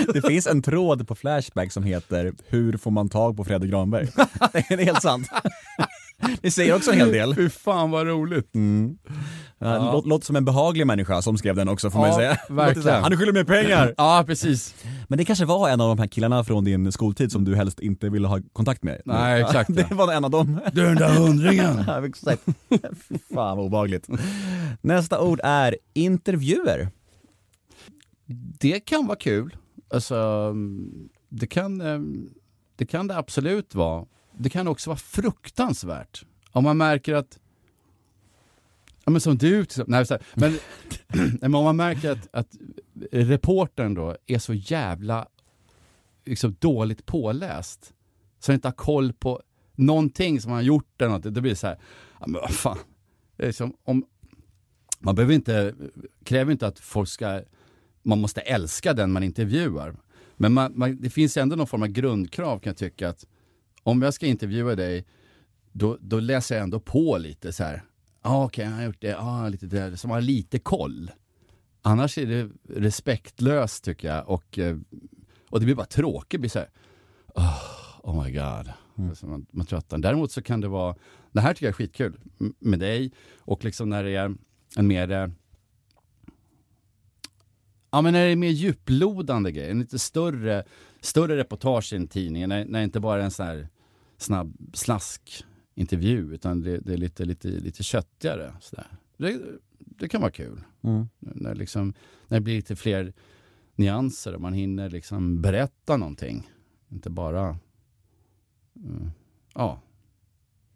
[0.13, 4.07] det finns en tråd på Flashback som heter Hur får man tag på Fredrik Granberg?
[4.53, 5.27] Det är helt sant.
[6.41, 7.35] Det säger också en hel del.
[7.35, 8.55] Fy fan vad roligt.
[8.55, 8.97] Mm.
[9.59, 9.91] Ja.
[9.93, 12.37] Låt, låter som en behaglig människa som skrev den också får man Ja, ju säga.
[12.55, 13.03] verkligen.
[13.03, 13.93] Han skyldig mig pengar!
[13.97, 14.75] Ja, precis.
[15.07, 17.79] Men det kanske var en av de här killarna från din skoltid som du helst
[17.79, 19.01] inte ville ha kontakt med?
[19.05, 19.95] Nej, exakt, Det ja.
[19.95, 20.59] var en av dem.
[20.73, 21.83] Du den där hundringen.
[21.87, 22.45] Ja, exakt.
[23.09, 24.07] Fy fan vad obehagligt.
[24.81, 26.89] Nästa ord är intervjuer.
[28.59, 29.55] Det kan vara kul.
[29.93, 30.53] Alltså,
[31.29, 31.99] det kan, eh,
[32.75, 34.05] det kan det absolut vara.
[34.37, 36.25] Det kan också vara fruktansvärt.
[36.51, 37.37] Om man märker att
[39.05, 40.57] Ja, men som du, till nej, så här, men,
[41.41, 42.47] men om man märker att, att
[43.11, 45.27] reportern då är så jävla
[46.25, 47.93] liksom, dåligt påläst,
[48.39, 49.41] så han inte har koll på
[49.75, 51.79] någonting som han har gjort eller något, då blir det så här,
[52.19, 52.77] ja, men vad fan.
[53.37, 54.05] Det är om,
[54.99, 55.75] man behöver inte,
[56.23, 57.41] kräver inte att folk ska,
[58.03, 59.95] man måste älska den man intervjuar.
[60.35, 63.25] Men man, man, det finns ändå någon form av grundkrav kan jag tycka att
[63.83, 65.05] om jag ska intervjua dig,
[65.71, 67.83] då, då läser jag ändå på lite så här.
[68.23, 71.11] Ja, okej, han har gjort det, ah, lite så man har lite koll.
[71.81, 74.77] Annars är det respektlöst tycker jag och, eh,
[75.49, 76.31] och det blir bara tråkigt.
[76.31, 76.69] Det blir så här,
[77.35, 77.59] oh,
[78.03, 78.73] oh my god.
[79.09, 79.99] Alltså man, man tröttnar.
[79.99, 80.95] Däremot så kan det vara,
[81.31, 82.19] det här tycker jag är skitkul
[82.59, 84.35] med dig och liksom när det är
[84.75, 85.27] en mer eh,
[87.91, 90.63] Ja men när det är mer djuplodande grej, en lite större,
[91.01, 93.67] större reportage i en tidning, när, när inte bara är en sån här
[94.17, 94.57] snabb
[95.73, 98.53] slaskintervju utan det, det är lite, lite, lite köttigare.
[98.59, 98.87] Sådär.
[99.17, 99.41] Det,
[99.77, 100.63] det kan vara kul.
[100.83, 101.09] Mm.
[101.19, 101.93] När, liksom,
[102.27, 103.13] när det blir lite fler
[103.75, 106.49] nyanser och man hinner liksom berätta någonting.
[106.91, 107.57] Inte bara,
[108.75, 109.11] mm,
[109.55, 109.81] ja,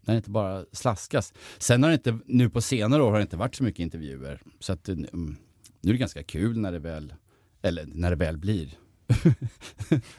[0.01, 1.33] när det inte bara slaskas.
[1.57, 4.41] Sen har det inte, nu på senare år har det inte varit så mycket intervjuer.
[4.59, 5.37] Så att, mm,
[5.81, 7.13] nu är det ganska kul när det väl,
[7.61, 8.77] eller när det väl blir.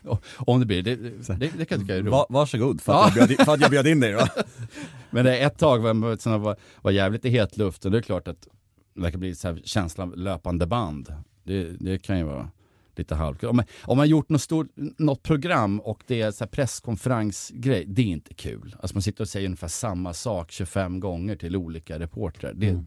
[0.37, 2.13] Om det blir, det, det, det, kan jag tycka är roligt.
[2.13, 4.13] Va, varsågod för att, jag bjöd, för att jag bjöd in dig.
[4.13, 4.27] Då.
[5.11, 7.93] Men det är ett tag var, som var, var jävligt i hetluften.
[7.93, 8.49] Det är klart att
[8.95, 11.15] det verkar bli så här av löpande band.
[11.45, 12.51] Det, det kan ju vara
[12.99, 13.49] lite halvkul.
[13.49, 14.67] Om man, om man gjort något, stort,
[14.99, 18.77] något program och det är så presskonferensgrej, det är inte kul.
[18.81, 22.53] Alltså man sitter och säger ungefär samma sak 25 gånger till olika reportrar.
[22.55, 22.85] Det,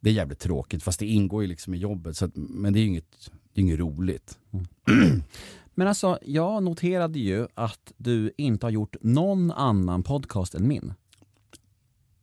[0.00, 2.16] det är jävligt tråkigt, fast det ingår ju liksom i jobbet.
[2.16, 4.38] Så att, men det är ju inget, det är inget roligt.
[5.74, 10.94] Men alltså, jag noterade ju att du inte har gjort någon annan podcast än min.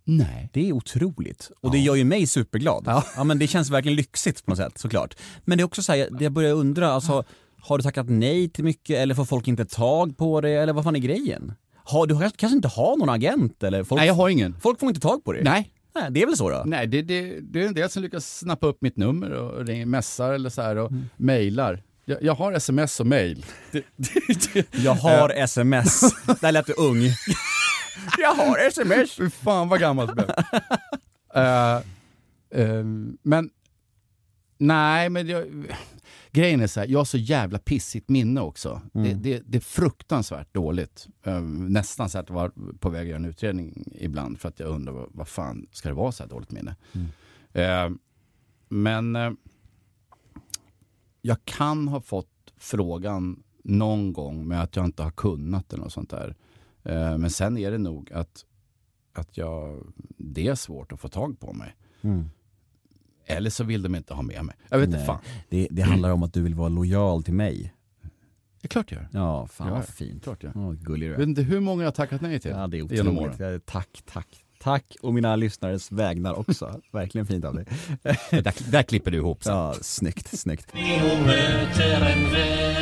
[0.03, 0.49] Nej.
[0.53, 1.51] Det är otroligt.
[1.61, 2.83] Och det gör ju mig superglad.
[3.15, 3.23] Ja.
[3.23, 5.15] men det känns verkligen lyxigt på något sätt såklart.
[5.45, 7.23] Men det är också så här, jag börjar undra, alltså,
[7.61, 10.83] har du tackat nej till mycket eller får folk inte tag på det eller vad
[10.83, 11.53] fan är grejen?
[11.75, 13.83] Har, du kanske kanske inte har någon agent eller?
[13.83, 14.55] Folk, Nej, jag har ingen.
[14.61, 15.43] folk får inte tag på dig?
[15.43, 15.71] Nej.
[15.95, 16.63] Nej, det är väl så då?
[16.65, 19.85] Nej, det, det, det är en del som lyckas snappa upp mitt nummer och ringer,
[19.85, 21.83] messar eller så här och mejlar.
[22.05, 23.45] Jag, jag har sms och mejl.
[24.71, 26.01] Jag har sms.
[26.41, 27.01] Där lät du ung.
[28.17, 29.15] jag har sms.
[29.15, 30.29] Fy fan vad gammalt det blev.
[31.35, 31.75] Eh,
[32.61, 32.83] eh,
[33.21, 33.49] men,
[34.57, 35.45] nej men jag,
[36.35, 38.81] grejen är så här, jag har så jävla pissigt minne också.
[38.93, 41.07] Det, det, det är fruktansvärt dåligt.
[41.23, 44.59] Eh, nästan så att jag var på väg att göra en utredning ibland för att
[44.59, 46.75] jag undrar vad, vad fan ska det vara så här dåligt minne?
[47.53, 47.89] Eh,
[48.69, 49.31] men eh,
[51.21, 55.93] jag kan ha fått frågan någon gång med att jag inte har kunnat eller något
[55.93, 56.35] sånt där.
[56.83, 58.45] Eh, men sen är det nog att,
[59.13, 59.85] att jag,
[60.17, 61.75] det är svårt att få tag på mig.
[62.01, 62.29] Mm.
[63.25, 64.55] Eller så vill de inte ha med mig.
[64.69, 65.05] Jag vet inte Nej.
[65.07, 65.19] fan.
[65.49, 67.73] Det, det handlar om att du vill vara lojal till mig.
[68.61, 69.09] Det är klart jag gör.
[69.13, 70.23] Ja, fan vad fint.
[70.23, 70.51] Klart jag.
[70.57, 71.29] Åh, gullig du Jag vet är.
[71.29, 73.39] inte hur många jag har tackat nej till Ja, det är genom otroligt.
[73.41, 73.53] åren.
[73.53, 74.27] Ja, Tack, tack.
[74.61, 76.81] Tack och mina lyssnares vägnar också.
[76.91, 77.65] Verkligen fint av dig.
[78.31, 79.55] Där, där klipper du ihop sen.
[79.55, 80.67] Ja, snyggt, snyggt.
[80.73, 82.74] Vi möter en vän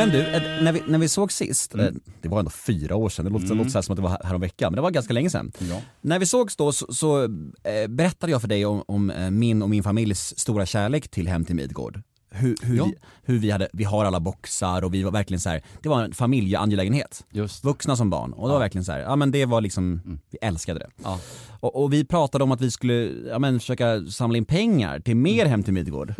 [0.00, 1.86] Men du, eh, när vi, när vi såg sist, eh,
[2.22, 4.20] det var ändå fyra år sedan, det låter, låter så här som att det var
[4.24, 5.52] häromveckan, men det var ganska länge sedan.
[5.58, 5.80] Ja.
[6.00, 9.62] När vi sågs då så, så eh, berättade jag för dig om, om eh, min
[9.62, 12.02] och min familjs stora kärlek till Hem till Midgård.
[12.32, 12.84] Hur, hur, Ja.
[12.84, 15.88] vi, hur vi, hade, vi har alla boxar och vi var verkligen så här, det
[15.88, 17.24] var en familjeangelägenhet.
[17.30, 17.64] Just.
[17.64, 18.32] Vuxna som barn.
[18.32, 20.00] Och det var verkligen så här, ja men det var liksom,
[20.30, 20.88] vi älskade det.
[21.04, 21.18] Ja.
[21.60, 22.94] Och, och vi pratade om att vi skulle
[23.28, 26.14] ja, men, försöka samla in pengar till mer Hem till Midgård.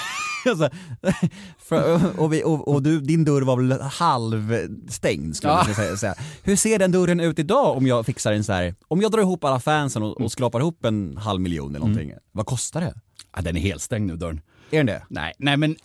[0.48, 0.70] alltså,
[1.58, 5.64] för, och vi, och, och du, din dörr var väl halvstängd skulle Ja.
[5.78, 6.14] jag säga.
[6.42, 9.20] Hur ser den dörren ut idag om jag fixar en så här, om jag drar
[9.20, 12.12] ihop alla fansen och, och skrapar ihop en halv miljon eller någonting.
[12.32, 12.94] Vad kostar det?
[13.36, 14.40] Ja, den är helt stängd nu dörren.
[14.70, 15.02] Är den det?
[15.08, 15.76] Nej, nej men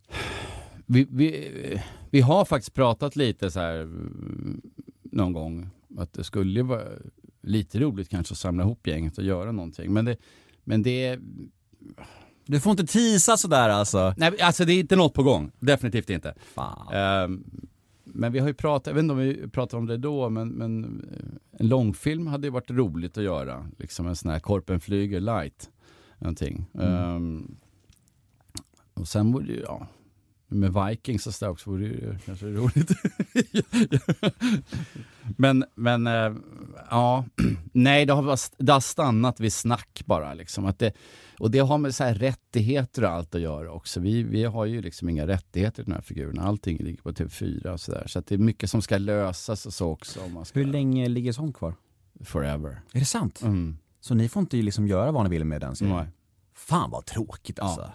[0.86, 4.60] vi, vi, vi har faktiskt pratat lite så här mm,
[5.02, 5.68] någon gång
[5.98, 6.82] att det skulle vara
[7.42, 9.92] lite roligt kanske att samla ihop gänget och göra någonting.
[9.92, 10.16] Men det,
[10.64, 11.18] men det
[12.46, 14.14] Du får inte tisa sådär alltså.
[14.16, 15.50] nej, alltså det är inte något på gång.
[15.58, 16.34] Definitivt inte.
[16.92, 17.44] Ehm,
[18.04, 20.48] men vi har ju pratat, jag vet inte om vi pratade om det då, men,
[20.48, 23.66] men eh, en långfilm hade ju varit roligt att göra.
[23.78, 25.70] Liksom en sån här Korpen flyger light.
[26.18, 26.66] Någonting.
[26.80, 27.56] Ehm,
[28.96, 29.86] och sen vore det ju, ja,
[30.48, 32.90] med Vikings och sådär också vore ju kanske roligt.
[35.36, 36.32] men, men eh,
[36.90, 37.24] ja,
[37.72, 40.34] nej det har, bara- det har stannat vid snack bara.
[40.34, 40.66] Liksom.
[40.66, 40.92] Att det,
[41.38, 44.00] och det har med så här rättigheter och allt att göra också.
[44.00, 46.38] Vi, vi har ju liksom inga rättigheter till den här figuren.
[46.38, 48.04] Allting ligger på TV4 och sådär.
[48.06, 50.20] Så att det är mycket som ska lösas och så också.
[50.20, 51.74] Om man ska, Hur länge ligger sånt kvar?
[52.24, 52.80] Forever.
[52.92, 53.42] Är det sant?
[53.42, 53.76] Mm.
[54.00, 55.96] Så ni får inte liksom göra vad ni vill med den serien?
[55.96, 56.06] Nej.
[56.54, 57.80] Fan vad tråkigt alltså.
[57.80, 57.92] Ja.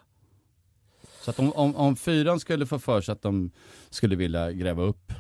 [1.22, 3.52] Så att om, om, om fyran skulle få för sig att de
[3.90, 5.14] skulle vilja gräva upp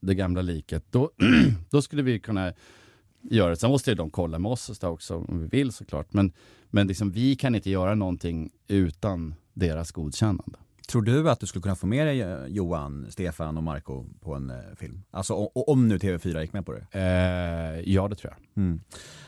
[0.00, 1.10] det gamla liket, då,
[1.70, 2.52] då skulle vi kunna
[3.20, 3.56] göra det.
[3.56, 6.12] Sen måste ju de kolla med oss också om vi vill såklart.
[6.12, 6.32] Men,
[6.70, 10.58] men liksom, vi kan inte göra någonting utan deras godkännande.
[10.86, 14.34] Tror du att du skulle kunna få med dig eh, Johan, Stefan och Marco på
[14.34, 15.02] en eh, film?
[15.10, 16.86] Alltså om nu TV4 gick med på det.
[16.92, 18.78] Eh, ja, det tror jag.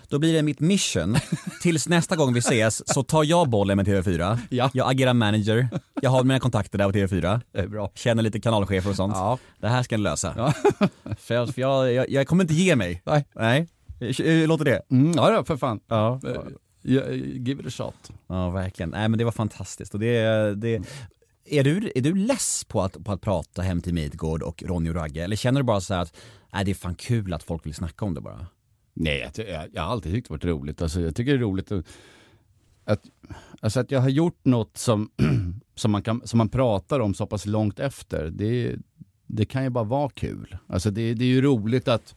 [0.08, 1.16] Då blir det mitt mission,
[1.62, 4.38] tills nästa gång vi ses så tar jag bollen med TV4.
[4.50, 4.70] Ja.
[4.74, 5.68] Jag agerar manager,
[6.02, 7.40] jag har mina kontakter där på TV4.
[7.52, 7.90] Det är bra.
[7.94, 9.14] Känner lite kanalchefer och sånt.
[9.16, 9.38] Ja.
[9.60, 10.34] Det här ska jag lösa.
[11.18, 13.02] för jag, för jag, jag, jag kommer inte ge mig.
[13.06, 13.24] Nej.
[13.34, 13.68] Nej.
[14.18, 14.82] Hur låter det?
[14.90, 15.80] Mm, ja, ja, för fan.
[15.88, 16.20] Ja.
[16.26, 16.32] Eh,
[16.82, 18.10] ja, give it a shot.
[18.26, 18.90] Ja, verkligen.
[18.90, 19.94] Nej men det var fantastiskt.
[19.94, 20.82] Och det, det,
[21.50, 24.90] är, du, är du less på att, på att prata Hem till Midgård och Ronny
[24.90, 25.24] och Ragge?
[25.24, 26.16] Eller känner du bara så här att
[26.52, 28.46] nej, det är fan kul att folk vill snacka om det bara?
[28.94, 30.82] Nej, jag, jag, jag har alltid tyckt det varit roligt.
[30.82, 31.86] Alltså, jag tycker det är roligt att,
[32.84, 33.02] att,
[33.60, 35.10] alltså att jag har gjort något som,
[35.74, 38.30] som, man kan, som man pratar om så pass långt efter.
[38.30, 38.76] Det,
[39.26, 40.56] det kan ju bara vara kul.
[40.66, 42.14] Alltså det, det är ju roligt att,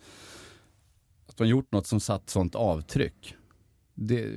[1.28, 3.36] att man gjort något som satt sånt avtryck.
[3.94, 4.30] Det,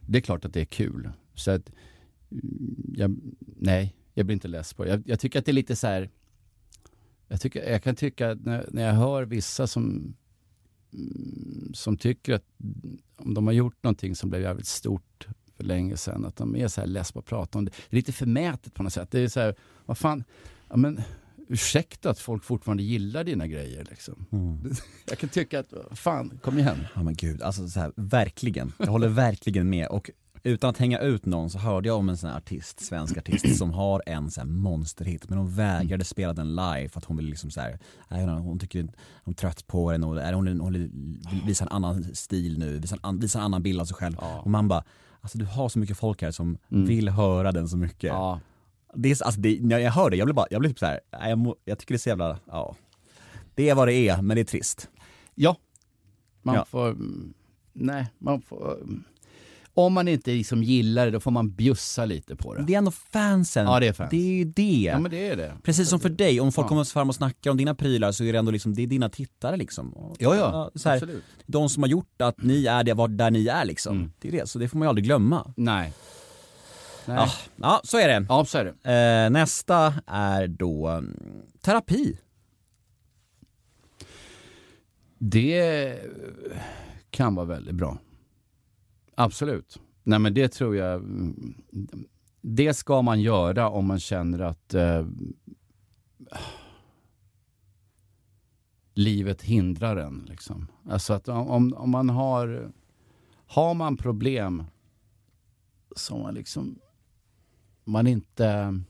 [0.00, 1.10] det är klart att det är kul.
[1.34, 1.72] Så att,
[2.30, 3.16] mm, jag,
[3.56, 4.90] nej, jag blir inte less på det.
[4.90, 6.10] Jag, jag tycker att det är lite så här,
[7.28, 10.14] jag, tycker, jag kan tycka att när, när jag hör vissa som
[11.72, 12.44] som tycker att
[13.16, 16.68] om de har gjort någonting som blev jävligt stort för länge sedan, att de är
[16.68, 17.70] så här less på att prata om det.
[17.70, 19.10] Det är lite förmätet på något sätt.
[19.10, 19.54] Det är så här,
[19.86, 20.24] vad fan,
[20.68, 21.02] ja men
[21.48, 24.26] ursäkta att folk fortfarande gillar dina grejer liksom.
[25.08, 26.86] Jag kan tycka att, fan, kom igen.
[26.94, 28.72] Ja men gud, alltså så här, verkligen.
[28.78, 29.88] Jag håller verkligen med.
[29.88, 30.10] Och
[30.44, 33.56] utan att hänga ut någon så hörde jag om en sån här artist, svensk artist
[33.58, 37.16] som har en sån här monsterhit men hon vägrade spela den live för att hon
[37.16, 37.78] ville liksom så här,
[38.08, 38.82] nej, hon, hon tycker
[39.24, 40.90] hon är trött på den och är hon, hon vill
[41.46, 44.16] visa en annan stil nu, visa en, visa en annan bild av sig själv.
[44.18, 44.84] Och man bara,
[45.20, 48.08] alltså du har så mycket folk här som vill höra den så mycket.
[48.08, 48.40] Ja,
[48.94, 50.86] Det är, alltså det, när jag hör det, jag blir bara, jag blir typ så
[50.86, 52.76] här, jag, må, jag tycker det är så jävla, ja.
[53.54, 54.88] Det är vad det är, men det är trist.
[55.34, 55.56] ja.
[56.42, 56.64] man Ja.
[56.64, 57.34] får, mm,
[57.72, 59.04] nej, man får, mm,
[59.74, 62.62] om man inte liksom gillar det, då får man bjussa lite på det.
[62.62, 63.66] Det är ändå fansen.
[63.66, 64.10] Ja, det är fans.
[64.10, 64.82] Det är ju det.
[64.92, 65.52] Ja, men det är det.
[65.62, 66.68] Precis som för dig, om folk Ja.
[66.68, 69.08] kommer fram och snackar om dina prylar så är det ändå liksom, det är dina
[69.08, 69.92] tittare liksom.
[69.92, 71.24] Och, Ja, ja, så här, absolut.
[71.46, 73.96] de som har gjort att ni är det, där ni är liksom.
[73.96, 74.12] Mm.
[74.20, 75.52] Det är det, så det får man ju aldrig glömma.
[75.56, 75.92] Nej.
[77.06, 77.16] Nej.
[77.16, 78.26] Ja, ja så är det.
[78.28, 79.24] Ja, så är det.
[79.24, 81.16] Eh, nästa är då mm,
[81.60, 82.18] terapi.
[85.18, 85.98] Det
[87.10, 87.98] kan vara väldigt bra.
[89.22, 89.80] Absolut.
[90.02, 91.54] Nej men det tror jag, mm,
[92.40, 95.06] det ska man göra om man känner att eh,
[98.94, 100.26] livet hindrar en.
[100.28, 100.68] Liksom.
[100.88, 102.72] Alltså att om, om man har,
[103.46, 104.64] har man problem
[105.96, 106.78] som man liksom,
[107.84, 108.80] man inte,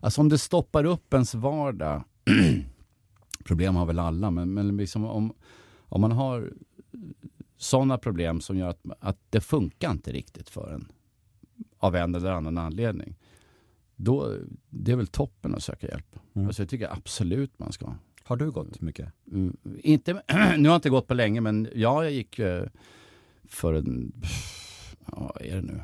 [0.00, 2.04] alltså om det stoppar upp ens vardag,
[3.44, 5.32] problem har väl alla, men, men liksom om,
[5.78, 6.52] om man har
[7.58, 10.92] sådana problem som gör att, att det funkar inte riktigt för en
[11.78, 13.16] av en eller annan anledning.
[13.96, 14.34] då,
[14.70, 16.18] det är väl toppen att söka hjälp.
[16.34, 16.46] Mm.
[16.46, 17.94] Alltså jag tycker absolut man ska.
[18.22, 19.12] Har du gått mycket?
[19.32, 22.66] Mm, inte, nu har jag inte gått på länge, men ja, jag gick eh,
[23.44, 24.12] för en,
[25.06, 25.80] ja, vad är det nu?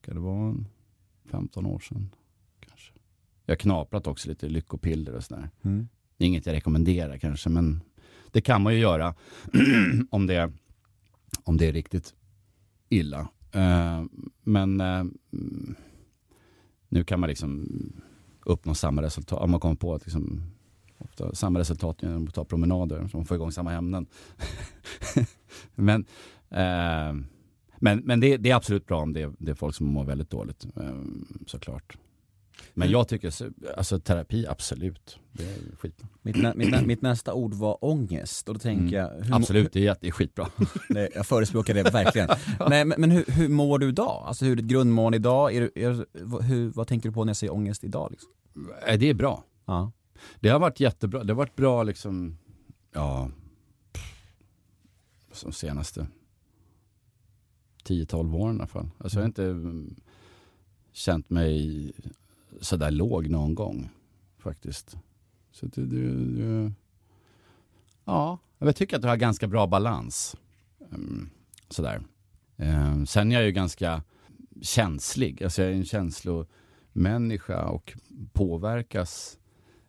[0.00, 0.68] Kan det vara en
[1.24, 2.10] 15 år sedan?
[2.60, 2.92] Kanske.
[3.44, 5.50] Jag har knaprat också lite lyckopiller och sådär.
[5.62, 5.88] Mm.
[6.18, 7.82] Inget jag rekommenderar kanske, men
[8.32, 9.14] det kan man ju göra
[10.10, 10.52] om det,
[11.44, 12.14] om det är riktigt
[12.88, 13.28] illa.
[13.52, 14.04] Eh,
[14.42, 15.04] men eh,
[16.88, 17.66] nu kan man liksom
[18.44, 19.40] uppnå samma resultat.
[19.42, 20.42] Om man kommer på att liksom,
[20.98, 24.06] ofta samma resultat genom att ta promenader, så man får igång samma ämnen.
[25.74, 26.04] men
[26.50, 27.14] eh,
[27.78, 30.04] men, men det, det är absolut bra om det, är- det är folk som mår
[30.04, 31.00] väldigt dåligt, eh,
[31.46, 31.96] såklart.
[32.74, 35.18] Men jag tycker, så- alltså terapi, absolut.
[35.32, 36.08] Det är skitbra.
[36.22, 39.10] Mitt, nä, mitt, nä, mitt nästa ord var ångest och då tänker jag...
[39.24, 40.48] Hur, Absolut, det är, jätte- det är skitbra.
[40.88, 42.28] Nej, jag förespråkar det verkligen.
[42.68, 44.22] Nej, men, men hur, hur mår du idag?
[44.26, 45.54] Alltså hur är ditt grundmående idag?
[45.54, 46.06] Är, är,
[46.42, 48.08] hur, vad tänker du på när jag säger ångest idag?
[48.10, 48.30] Liksom?
[48.86, 49.44] Eh, Det är bra.
[49.64, 49.92] Ja.
[50.40, 51.24] Det har varit jättebra.
[51.24, 52.38] Det har varit bra liksom,
[52.92, 53.30] ja,
[55.32, 56.06] som senaste
[57.84, 58.90] 10-12 åren i alla fall.
[58.98, 59.94] Alltså jag har inte mm,
[60.92, 61.92] känt mig
[62.60, 63.90] sådär låg någon gång
[64.38, 64.96] faktiskt.
[65.50, 66.72] Så du, du, du,
[68.04, 70.36] ja, jag tycker att du har ganska bra balans.
[70.92, 71.30] Mm,
[71.68, 72.02] sådär.
[72.56, 74.02] Ehm, sen är jag ju ganska
[74.62, 75.42] känslig.
[75.42, 77.92] Alltså jag är en känslomänniska och
[78.32, 79.38] påverkas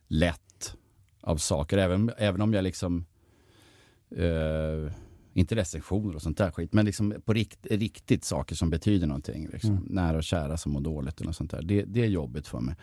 [0.07, 0.75] lätt
[1.21, 1.77] av saker.
[1.77, 3.05] Även, även om jag liksom,
[4.09, 4.91] eh,
[5.37, 9.47] inte recensioner och sånt där skit, men liksom på rikt, riktigt saker som betyder någonting.
[9.47, 9.71] Liksom.
[9.71, 9.83] Mm.
[9.83, 11.61] Nära och kära som mår dåligt något sånt där.
[11.61, 12.75] Det, det är jobbigt för mig,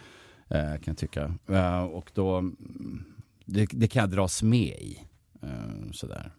[0.49, 1.35] eh, kan jag tycka.
[1.49, 3.05] Eh, och då, mm,
[3.45, 4.99] det, det kan jag dras med i.
[5.43, 6.33] Eh, sådär.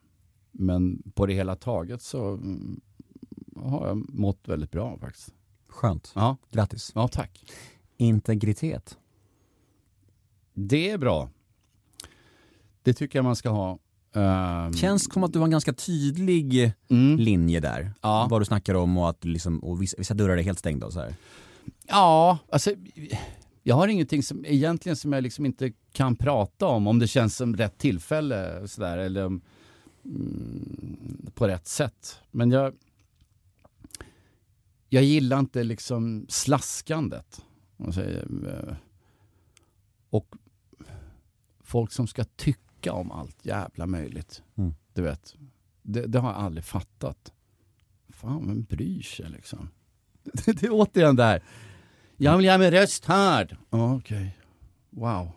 [0.51, 2.81] Men på det hela taget så mm,
[3.55, 5.33] har jag mått väldigt bra faktiskt.
[5.67, 6.11] Skönt.
[6.15, 6.91] Ja, Grattis.
[6.95, 7.45] ja tack.
[7.97, 8.97] Integritet.
[10.53, 11.29] Det är bra.
[12.83, 13.79] Det tycker jag man ska ha.
[14.15, 17.19] Ehm, Känns som att du har en ganska tydlig mm.
[17.19, 17.91] linje där.
[18.01, 18.27] Ja.
[18.29, 20.93] Vad du snackar om och att liksom, och vissa, vissa dörrar är helt stängda och
[20.93, 21.15] så här.
[21.87, 22.71] Ja, alltså
[23.63, 27.35] jag har ingenting som egentligen som jag liksom inte kan prata om, om det känns
[27.35, 29.41] som rätt tillfälle sådär, eller om,
[30.05, 32.19] mm, på rätt sätt.
[32.31, 32.73] Men jag,
[34.89, 37.41] jag gillar inte liksom slaskandet.
[37.79, 38.75] eh,
[40.09, 40.35] Och
[41.63, 42.61] folk som ska tycka
[42.93, 44.43] om allt jävla möjligt.
[44.55, 44.73] Mm.
[44.93, 45.35] Du vet,
[45.81, 47.31] det, det har jag aldrig fattat.
[48.09, 49.69] Fan, vem bryr sig liksom?
[50.23, 51.43] Det, det är återigen där.
[52.17, 53.57] Jag vill göra min röst hörd.
[53.69, 54.37] Ja, Okej.
[54.89, 55.31] Wow.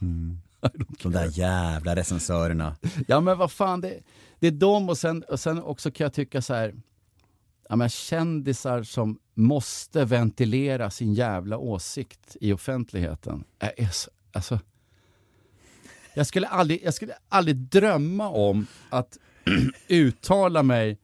[1.02, 2.76] De där jävla recensörerna.
[3.08, 4.00] Ja men vad fan, det,
[4.38, 6.74] det är de och sen, och sen också kan jag tycka så här.
[7.68, 13.44] Ja, men kändisar som måste ventilera sin jävla åsikt i offentligheten.
[13.58, 14.60] Är så, alltså,
[16.14, 19.18] jag, skulle aldrig, jag skulle aldrig drömma om att
[19.88, 20.98] uttala mig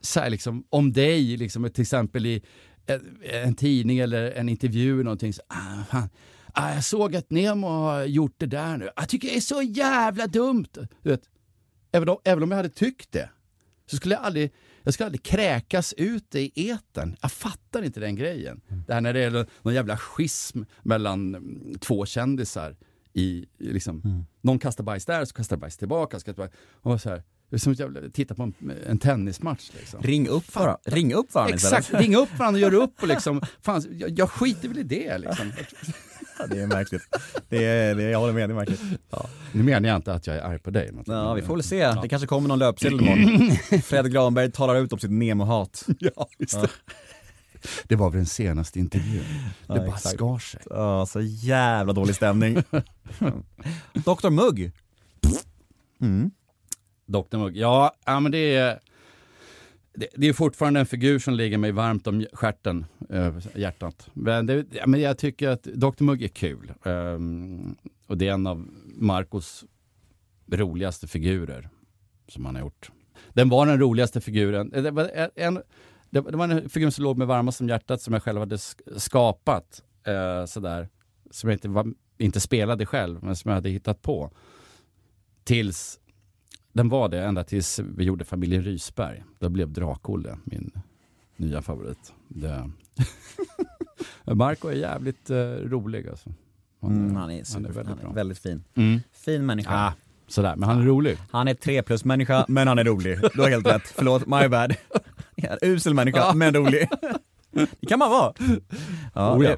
[0.00, 2.42] så här liksom, om dig, liksom, till exempel i
[2.86, 4.92] en, en tidning eller en intervju.
[4.92, 6.08] eller Någonting, så, ah, fan,
[6.52, 8.90] ah, jag såg att Nemo har gjort det där nu.
[8.96, 10.68] Jag tycker det är så jävla dumt.
[11.02, 11.22] Du vet,
[11.92, 13.30] även, om, även om jag hade tyckt det
[13.86, 14.52] så skulle jag aldrig,
[14.82, 17.16] jag skulle aldrig kräkas ut det i etern.
[17.20, 18.60] Jag fattar inte den grejen.
[18.86, 22.76] Det här när det är någon jävla schism mellan mm, två kändisar.
[23.12, 26.18] I, liksom, Någon kastar bajs där, så kastar bajs tillbaka.
[26.18, 26.52] Så kastar bajs,
[26.82, 28.54] och så här, det är som att jag tittar på en,
[28.86, 29.70] en tennismatch.
[29.78, 30.02] Liksom.
[30.02, 33.40] Ring upp, vara, ring upp varandra Exakt, ringa upp varandra och göra upp och liksom,
[33.62, 35.52] fan, jag, jag skiter väl i det liksom.
[36.38, 37.02] Ja, det är märkligt.
[37.48, 38.80] Det är, det, jag håller med, det är märkligt.
[39.52, 40.92] Nu menar jag inte att jag är arg på dig.
[41.06, 41.94] Ja, vi får väl se.
[42.02, 43.56] Det kanske kommer någon löpsedel imorgon.
[43.82, 45.86] Fred Granberg talar ut om sitt Nemo-hat.
[45.98, 46.68] Ja, just det.
[47.84, 49.24] Det var väl den senaste intervjun.
[49.66, 50.14] Ja, det bara exakt.
[50.14, 50.60] skar sig.
[50.70, 52.54] Ja, så jävla dålig stämning.
[53.92, 54.72] Dr Mugg.
[56.00, 56.30] Mm.
[57.06, 57.56] Dr Mugg.
[57.56, 58.80] Ja, ja men det är,
[59.94, 64.10] det, det är fortfarande en figur som ligger mig varmt om stjärten, äh, hjärtat.
[64.12, 66.72] Men, det, men jag tycker att Dr Mugg är kul.
[66.84, 69.64] Ehm, och det är en av Marcos
[70.52, 71.68] roligaste figurer
[72.28, 72.90] som han har gjort.
[73.28, 74.94] Den var den roligaste figuren.
[74.94, 75.62] Var en,
[76.10, 78.56] det det var en figur som låg mig varmast om hjärtat som jag själv hade
[78.56, 79.82] sk- skapat.
[80.04, 80.88] Eh, sådär.
[81.30, 81.86] Som jag inte, var,
[82.18, 84.30] inte spelade själv, men som jag hade hittat på.
[85.44, 86.00] Tills
[86.72, 89.24] den var det ända tills vi gjorde familjen Rysberg.
[89.38, 90.70] Då blev Drak-Olle min
[91.36, 92.12] nya favorit.
[92.28, 92.70] Det...
[94.34, 96.32] Marco är jävligt eh, rolig alltså.
[96.82, 98.12] Mm, han är, han är väldigt han är bra.
[98.12, 98.64] väldigt fin.
[98.74, 99.00] Mm.
[99.12, 99.70] Fin människa.
[99.86, 99.92] Ah,
[100.32, 101.18] sådär, men han är rolig.
[101.30, 103.18] Han är tre plus människa, men han är rolig.
[103.34, 103.82] Du har helt rätt.
[103.96, 104.74] Förlåt, my bad.
[105.62, 106.88] Usel människa, men rolig.
[107.80, 108.32] Det kan man vara.
[109.14, 109.56] Ja, Oh ja.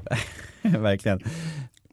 [0.61, 1.19] det- verkligen.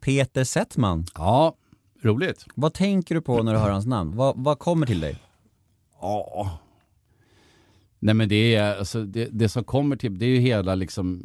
[0.01, 1.55] Peter Settman, Ja,
[2.03, 2.45] roligt.
[2.55, 4.15] vad tänker du på när du hör hans namn?
[4.15, 5.19] Vad, vad kommer till dig?
[6.01, 6.59] Ja.
[7.99, 11.23] Nej men det är, alltså, det, det som kommer till, det är ju hela liksom,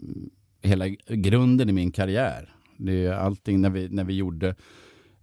[0.63, 2.55] hela grunden i min karriär.
[2.77, 4.55] Det är allting när vi, när vi gjorde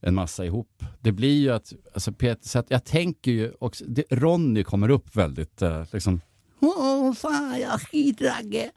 [0.04, 0.84] en massa ihop.
[1.02, 4.90] Det blir ju att, alltså Peter, så att jag tänker ju också, det, Ronny kommer
[4.90, 6.22] upp väldigt, eh, liksom,
[6.60, 8.72] Åh fan jag skitragge.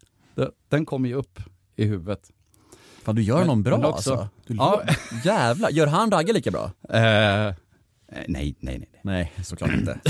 [0.69, 1.41] Den kommer ju upp
[1.77, 2.31] i huvudet.
[3.03, 4.29] Fan du gör Men- någon bra också- alltså.
[4.47, 4.83] Du, Ja.
[5.25, 6.65] Jävlar, gör han Ragge lika bra?
[6.89, 7.55] Eh,
[8.09, 8.79] nej, nej, nej.
[8.79, 8.89] nej.
[9.03, 10.01] Nej, såklart inte.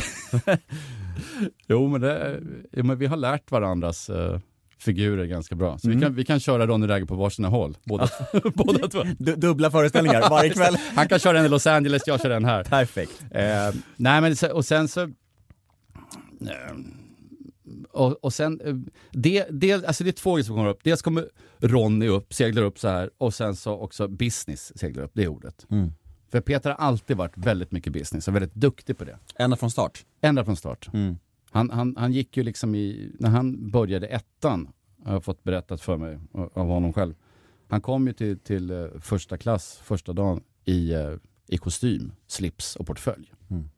[1.68, 2.40] Jo, men, det,
[2.72, 4.40] ja, men vi har lärt varandras eh,
[4.78, 5.78] figurer ganska bra.
[5.78, 8.08] Så vi, kan, vi kan köra Ronny Ragge på varsina håll, båda,
[8.54, 9.02] båda två.
[9.18, 10.76] Du, dubbla föreställningar varje kväll.
[10.94, 12.64] Han kan köra en i Los Angeles, jag kör en här.
[12.64, 13.24] Perfekt.
[13.30, 13.42] Eh,
[13.96, 15.02] nej, men och sen så...
[15.02, 15.08] Eh,
[17.92, 18.74] och, och sen, eh,
[19.12, 20.80] det, det, alltså det är två grejer som kommer upp.
[20.82, 21.28] Dels kommer
[21.60, 25.28] Ronny upp, seglar upp så här och sen så också business seglar upp, det är
[25.28, 25.66] ordet.
[25.70, 25.92] Mm.
[26.30, 29.18] För Peter har alltid varit väldigt mycket business och väldigt duktig på det.
[29.38, 30.04] Ända från start.
[30.20, 30.88] Ända från start.
[30.92, 31.16] Mm.
[31.56, 34.68] Han, han, han gick ju liksom i, när han började ettan,
[35.04, 37.14] har jag fått berättat för mig av honom själv.
[37.68, 41.14] Han kom ju till, till eh, första klass första dagen i, eh,
[41.48, 43.32] i kostym, slips och portfölj.
[43.50, 43.68] Mm.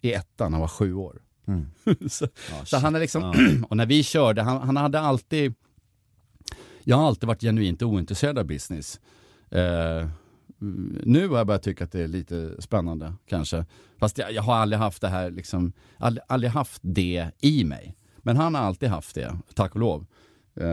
[0.00, 1.22] I ettan, han var sju år.
[1.46, 1.66] Mm.
[2.08, 3.34] så, Ja, så han är liksom,
[3.68, 5.54] och när vi körde, han, han hade alltid,
[6.82, 9.00] jag har alltid varit genuint ointresserad av business.
[9.50, 10.08] Eh,
[11.04, 13.64] nu har jag börjat tycka att det är lite spännande kanske.
[13.98, 17.94] Fast jag, jag har aldrig haft det här, liksom, aldrig, aldrig haft det i mig.
[18.18, 20.06] Men han har alltid haft det, tack och lov.
[20.56, 20.66] Eh,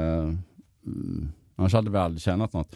[0.85, 2.75] mm, annars hade vi aldrig tjänat något.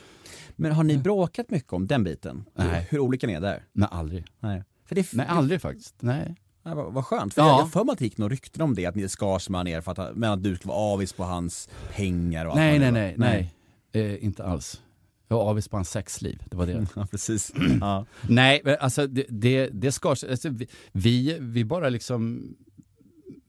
[0.56, 2.46] Men har ni bråkat mycket om den biten?
[2.56, 2.88] Nej.
[2.90, 3.64] hur olika ni är där?
[3.74, 4.26] Nej, aldrig.
[4.40, 4.64] Nej.
[4.86, 5.96] För det, Nej, aldrig faktiskt.
[6.00, 6.36] Nej.
[6.64, 7.48] Nej, vad, vad skönt, för Ja.
[7.48, 9.68] jag har för mig att det gick några rykten om det, att ni skars mellan
[9.68, 12.80] er för att, men att du skulle vara avis på hans pengar och allt Nej,
[12.80, 13.26] nej, nej, var.
[13.26, 13.54] nej.
[13.92, 14.82] Eh, inte alls.
[15.28, 16.88] Jag var avis på hans sexliv, det var det.
[16.96, 17.52] Ja, precis.
[17.82, 18.06] Ja.
[18.30, 20.50] Nej, men alltså det, det, det skars, alltså,
[20.92, 22.56] vi- vi, bara liksom,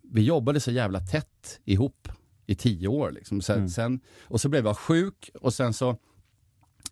[0.02, 2.08] vi jobbade så jävla tätt ihop
[2.46, 3.10] i tio år.
[3.12, 3.40] Liksom.
[3.40, 3.68] Sen, Mm.
[3.68, 5.96] sen, och så blev jag sjuk och sen så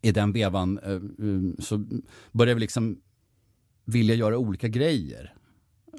[0.03, 1.85] i den vevan um, så
[2.33, 3.01] började vi liksom
[3.85, 5.35] vilja göra olika grejer.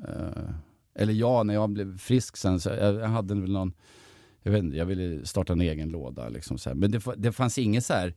[0.07, 0.49] Eh,
[0.95, 3.73] eller jag, när jag blev frisk sen, så jag, jag hade väl någon,
[4.43, 6.29] jag vet inte, jag ville starta en egen låda.
[6.29, 6.75] Liksom så här.
[6.75, 8.13] Men det, det fanns inget så här,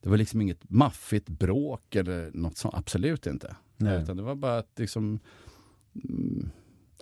[0.00, 3.56] det var liksom inget maffigt bråk eller något sånt, absolut inte.
[3.76, 4.02] Nej.
[4.02, 5.20] Utan det var bara att liksom,
[6.04, 6.50] mm,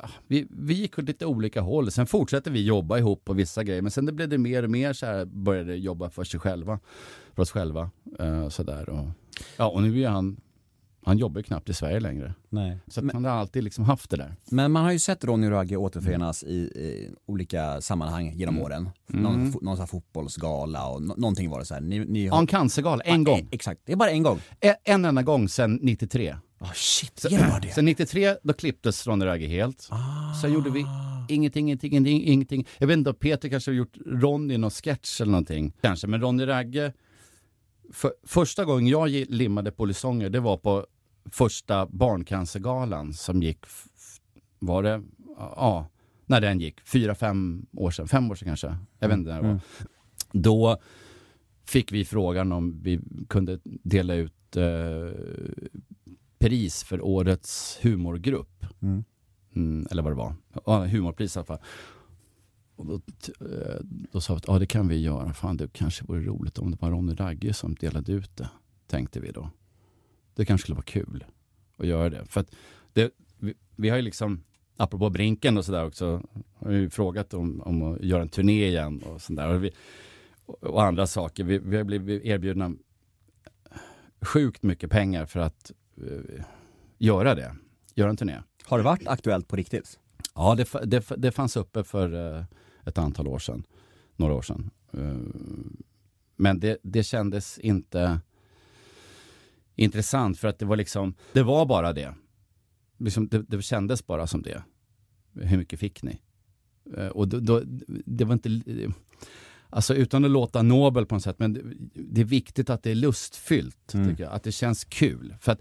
[0.01, 1.91] ja, vi, vi gick åt lite olika håll.
[1.91, 4.71] Sen fortsatte vi jobba ihop på vissa grejer, men sen det blev det mer och
[4.71, 6.81] mer så här, började jobba för sig själva,
[7.35, 7.91] för oss själva.
[8.21, 8.89] Uh, så där.
[8.89, 9.09] Och,
[9.57, 10.41] ja, och nu är han,
[11.07, 12.35] han jobbar ju knappt i Sverige längre.
[12.49, 12.79] Nej.
[12.89, 14.35] Så Men, han har alltid liksom haft det där.
[14.51, 18.91] men man har ju sett Ronny Ragge återförenas i, i olika sammanhang genom åren.
[19.07, 19.53] Någon, Mm.
[19.53, 21.81] fo- någon fotbollsgala och no, någonting var det så här.
[21.81, 23.39] Ni, ni Ja, en cancergala, en Ja, gång.
[23.41, 24.41] eh, Exakt, det är bara en gång.
[24.61, 26.37] En, en enda gång sedan 93.
[26.61, 27.69] Oh, shit, Så, är det?
[27.69, 29.89] Sen 93, då klipptes Ronny Ragge helt.
[29.91, 30.35] Ah.
[30.43, 30.85] Sen gjorde vi
[31.29, 32.67] ingenting, ingenting, ingenting, ingenting.
[32.79, 35.73] Jag vet inte om Peter kanske har gjort Ronny i någon sketch eller någonting.
[35.81, 36.93] Kanske, men Ronny Ragge.
[37.93, 40.87] För, första gången jag limmade polisonger, det var på
[41.31, 43.59] första barncancergalan som gick,
[44.59, 45.03] var det,
[45.37, 45.89] ja,
[46.27, 48.77] när den gick, fyra, fem år sedan, fem år sedan kanske.
[48.99, 49.51] Jag vet inte när det var.
[49.51, 49.61] Mm.
[50.33, 50.79] Då
[51.67, 54.65] fick vi frågan om vi kunde dela ut eh,
[56.39, 58.67] pris för årets humorgrupp.
[58.83, 59.05] Mm.
[59.55, 60.35] Mm, eller vad det var.
[60.67, 61.59] Ja, humorpris i alla fall.
[62.77, 63.81] Och då, eh,
[64.13, 65.33] då sa vi att ja, det kan vi göra.
[65.33, 68.51] Fan, det kanske vore roligt om det var Ronny Ragge som delade ut det.
[68.87, 69.51] Tänkte vi då.
[70.37, 71.25] Det kanske skulle vara kul
[71.77, 72.27] att göra det.
[72.27, 72.55] För att
[72.93, 74.45] det, vi, vi har ju liksom,
[74.77, 76.23] apropå Brinken och sådär också,
[76.55, 79.49] har ju frågat om, om att göra en turné igen och sådär.
[79.49, 79.71] Och, vi,
[80.47, 81.45] och, andra saker.
[81.45, 82.73] Vi, vi har blivit erbjudna
[84.21, 86.45] sjukt mycket pengar för att eh,
[86.99, 87.57] göra det.
[87.95, 88.43] Göra en turné.
[88.65, 89.99] Har det varit aktuellt på riktigt?
[90.35, 92.45] Ja, det, det, det fanns uppe för eh,
[92.85, 93.67] ett antal år sedan.
[94.17, 94.71] Några år sedan.
[94.93, 95.17] Eh,
[96.37, 98.21] men det, det kändes inte
[99.77, 102.15] intressant för att det var liksom, det var bara det.
[102.99, 104.63] Liksom, det, det kändes bara som det.
[105.35, 106.21] Hur mycket fick ni?
[106.97, 107.63] Eh, och då, då,
[108.07, 108.63] det var inte,
[109.71, 111.63] alltså utan att låta nobel på något sätt, men det,
[111.95, 114.17] det är viktigt att det är lustfyllt, Mm.
[114.19, 114.33] jag.
[114.33, 115.35] Att det känns kul.
[115.41, 115.61] För att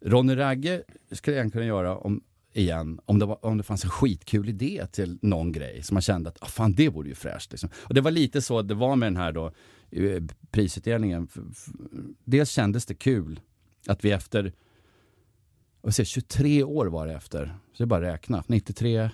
[0.00, 0.82] Ronny Ragge
[1.12, 2.22] skulle jag kunna göra om,
[2.54, 6.02] igen om det, var, om det fanns en skitkul idé till någon grej som man
[6.02, 7.50] kände att ah, fan det vore ju fräscht.
[7.50, 7.70] Liksom.
[7.76, 9.52] Och det var lite så det var med den här då,
[9.90, 11.28] eh, prisutdelningen.
[12.24, 13.40] Dels kändes det kul
[13.86, 14.52] att vi efter
[15.80, 18.44] vad säger, 23 år var det efter, så det är bara att räkna.
[18.46, 19.10] 93,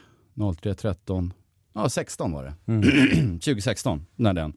[0.61, 1.33] 03, 13,
[1.73, 2.55] ja 16 var det.
[3.23, 4.53] 2016 när den.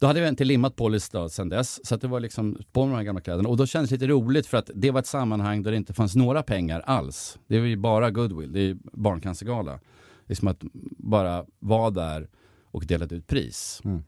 [0.00, 2.92] Då hade jag inte limmat Polis då sen dess, så det var liksom på med
[2.92, 3.48] de här gamla kläderna.
[3.48, 5.94] Och då kändes det lite roligt för att det var ett sammanhang där det inte
[5.94, 7.38] fanns några pengar alls.
[7.46, 9.80] Det var ju bara goodwill, det är barncancergala.
[10.26, 10.62] Det är som att
[10.98, 12.28] bara vara där
[12.64, 13.82] och delade ut pris.
[13.84, 14.02] Mm.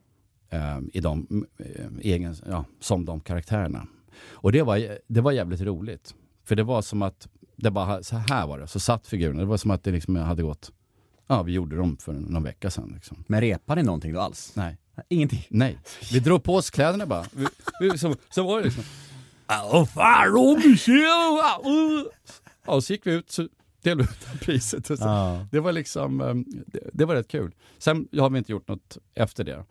[0.51, 3.87] eh, i de, eh, egen, ja, som de karaktärerna.
[4.31, 6.15] Och det var, det var jävligt roligt.
[6.45, 9.41] För det var som att, det bara, så här var det, så satt figurerna.
[9.41, 10.73] Det var som att det liksom hade gått,
[11.27, 12.93] ja vi gjorde dem för någon vecka sedan.
[12.95, 13.25] Liksom.
[13.27, 14.53] Men repar ni någonting då alls?
[14.57, 14.79] Nej.
[15.09, 15.47] Ingenting?
[15.51, 15.79] Nej,
[16.13, 17.25] vi drog på oss kläderna bara.
[17.33, 17.47] Vi,
[17.81, 18.85] vi, så, så var det liksom.
[19.47, 19.89] Ja,
[22.67, 23.49] och så gick vi ut så
[23.83, 24.91] delade vi ut priset.
[24.91, 25.05] Och så.
[25.05, 25.47] Ja.
[25.51, 26.35] Det var liksom, eh,
[26.67, 27.55] det, det var rätt kul.
[27.79, 29.65] Sen har vi inte gjort något efter det.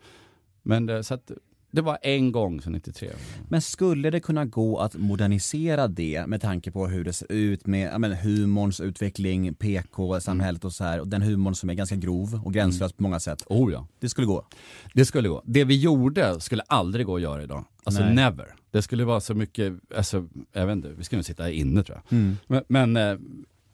[0.62, 1.30] Men det, så att,
[1.72, 3.10] det var en gång sedan 93.
[3.48, 7.66] Men skulle det kunna gå att modernisera det med tanke på hur det ser ut
[7.66, 11.96] med ja, men, humorns utveckling, PK-samhället och så här och den humorn som är ganska
[11.96, 13.44] grov och gränslös på många sätt.
[13.46, 13.86] Oh ja.
[13.98, 14.46] Det skulle gå.
[14.94, 15.42] Det skulle gå.
[15.44, 17.64] Det vi gjorde skulle aldrig gå att göra idag.
[17.84, 18.14] Alltså Nej.
[18.14, 18.54] never.
[18.70, 21.82] Det skulle vara så mycket, alltså, jag vet inte, vi skulle nog sitta här inne
[21.82, 22.18] tror jag.
[22.18, 22.36] Mm.
[22.46, 23.18] Men, men, eh,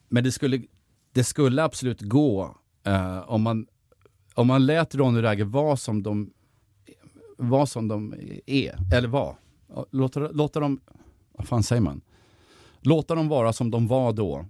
[0.08, 0.62] men det, skulle,
[1.12, 3.66] det skulle absolut gå eh, om, man,
[4.34, 6.30] om man lät Ronny Ragge vara som de,
[7.38, 8.14] var som de
[8.46, 9.36] är, eller var.
[9.90, 10.80] Låta, låta dem,
[11.32, 12.00] vad fan säger man?
[12.80, 14.46] Låta dem vara som de var då.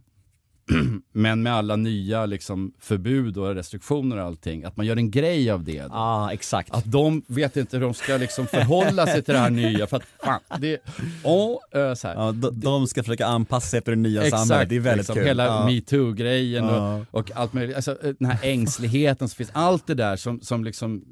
[1.13, 4.65] Men med alla nya liksom, förbud och restriktioner och allting.
[4.65, 5.73] Att man gör en grej av det.
[5.73, 6.75] Ja, ah, exakt.
[6.75, 9.87] Att de vet inte hur de ska liksom förhålla sig till det här nya.
[9.87, 10.79] För att fan, det,
[11.23, 11.63] och,
[11.99, 12.15] så här.
[12.15, 14.99] Ja, de, de ska försöka anpassa sig efter det nya Exakt, samhället, det är väldigt
[14.99, 15.25] liksom, kul.
[15.25, 15.67] Hela ja.
[15.67, 17.05] metoo-grejen Ja.
[17.11, 17.77] och, och allt möjligt.
[17.77, 21.05] Alltså, den här ängsligheten som finns, allt det där som, som liksom,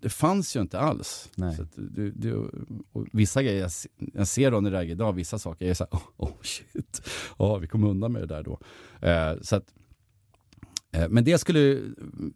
[0.00, 1.30] det fanns ju inte alls.
[1.36, 1.56] Nej.
[1.56, 2.50] Så att du, du,
[2.92, 3.70] och vissa grejer, jag,
[4.14, 7.02] jag ser Ronny Ragge idag, vissa saker, jag är såhär, oh, oh shit,
[7.38, 8.58] ja vi kom undan med det där då.
[9.08, 9.74] Eh, så att,
[10.92, 11.80] eh, men det skulle,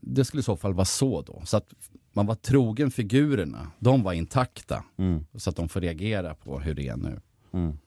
[0.00, 1.74] det skulle i så fall vara så då, så att
[2.12, 5.24] man var trogen figurerna, de var intakta, Mm.
[5.34, 7.20] så att de får reagera på hur det är nu.
[7.52, 7.78] Mm.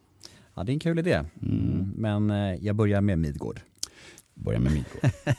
[0.56, 1.24] Ja, det är en kul idé.
[1.42, 1.92] Mm.
[1.96, 3.60] Men eh, jag börjar med Midgård.
[4.34, 5.12] Börja med Midgård.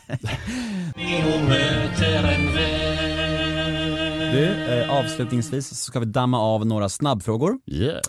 [4.31, 7.59] Du, eh, avslutningsvis så ska vi damma av några snabbfrågor.
[7.65, 8.01] Yeah.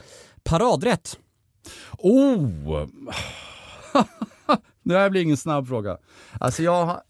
[0.44, 1.18] Paradrätt.
[1.98, 2.48] Oh!
[4.82, 5.98] det här blir ingen snabb fråga.
[6.40, 7.02] Alltså jag har...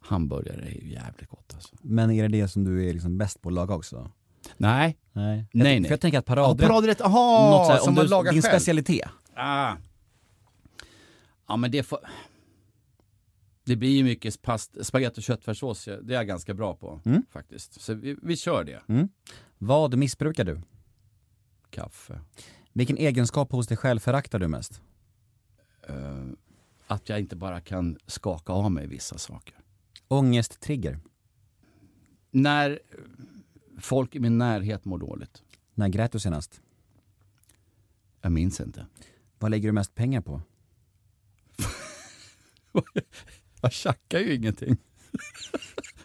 [0.00, 1.74] Hamburgare är ju jävligt gott alltså.
[1.82, 4.10] Men är det det som du är liksom bäst på att laga också?
[4.56, 4.98] Nej.
[5.12, 5.46] Nej.
[5.52, 5.82] Jag, nej.
[5.84, 7.50] För jag tänker att Ja, paradrätt, paradrätt, aha!
[7.50, 8.52] något så här, som om man du, lagar din själv.
[8.52, 9.08] specialitet.
[9.36, 9.72] Ah.
[11.48, 11.98] Ja men det får...
[13.64, 14.86] Det blir ju mycket past...
[14.86, 17.22] spagetti och köttfärssås, det är jag ganska bra på Mm.
[17.30, 17.80] faktiskt.
[17.80, 19.08] Så vi, vi kör det.
[19.58, 20.60] Vad missbrukar du?
[21.70, 22.20] Kaffe.
[22.72, 24.80] Vilken egenskap hos dig själv föraktar du mest?
[25.88, 26.24] Eh,
[26.86, 29.54] att jag inte bara kan skaka av mig vissa saker.
[30.08, 30.98] Ångesttrigger.
[32.30, 32.78] När
[33.80, 35.42] folk i min närhet mår dåligt.
[35.74, 36.60] När grät du senast?
[38.20, 38.86] Jag minns inte.
[39.38, 40.40] Vad lägger du mest pengar på?
[43.62, 44.76] Jag tjackar ju ingenting.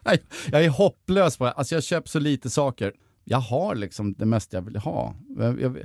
[0.03, 1.51] Nej, jag är hopplös på det.
[1.51, 2.93] Alltså jag köper så lite saker.
[3.23, 5.15] Jag har liksom det mesta jag vill ha.
[5.37, 5.77] Jag, jag,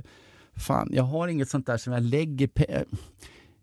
[0.55, 2.85] fan, jag har inget sånt där som jag lägger pe-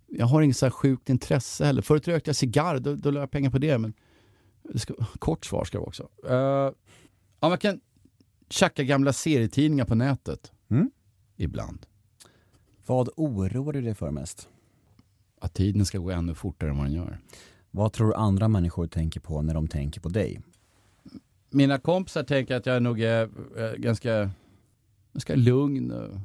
[0.07, 1.83] Jag har inget så här sjukt intresse heller.
[1.83, 3.79] Förut rökte jag cigarr, då, då la jag pengar på det.
[3.79, 3.93] Men
[4.63, 6.09] det ska, kort svar ska det vara också.
[6.25, 6.75] Uh,
[7.41, 7.81] ja, man kan
[8.51, 10.53] tjacka gamla serietidningar på nätet.
[10.71, 10.91] Mm.
[11.37, 11.87] Ibland.
[12.87, 14.49] Vad oroar du dig för mest?
[15.41, 17.19] Att tiden ska gå ännu fortare än vad den gör.
[17.71, 20.41] Vad tror du andra människor tänker på när de tänker på dig?
[21.51, 24.31] mina kompisar tänker att jag nog är eh, ganska,
[25.13, 26.19] ganska lugn och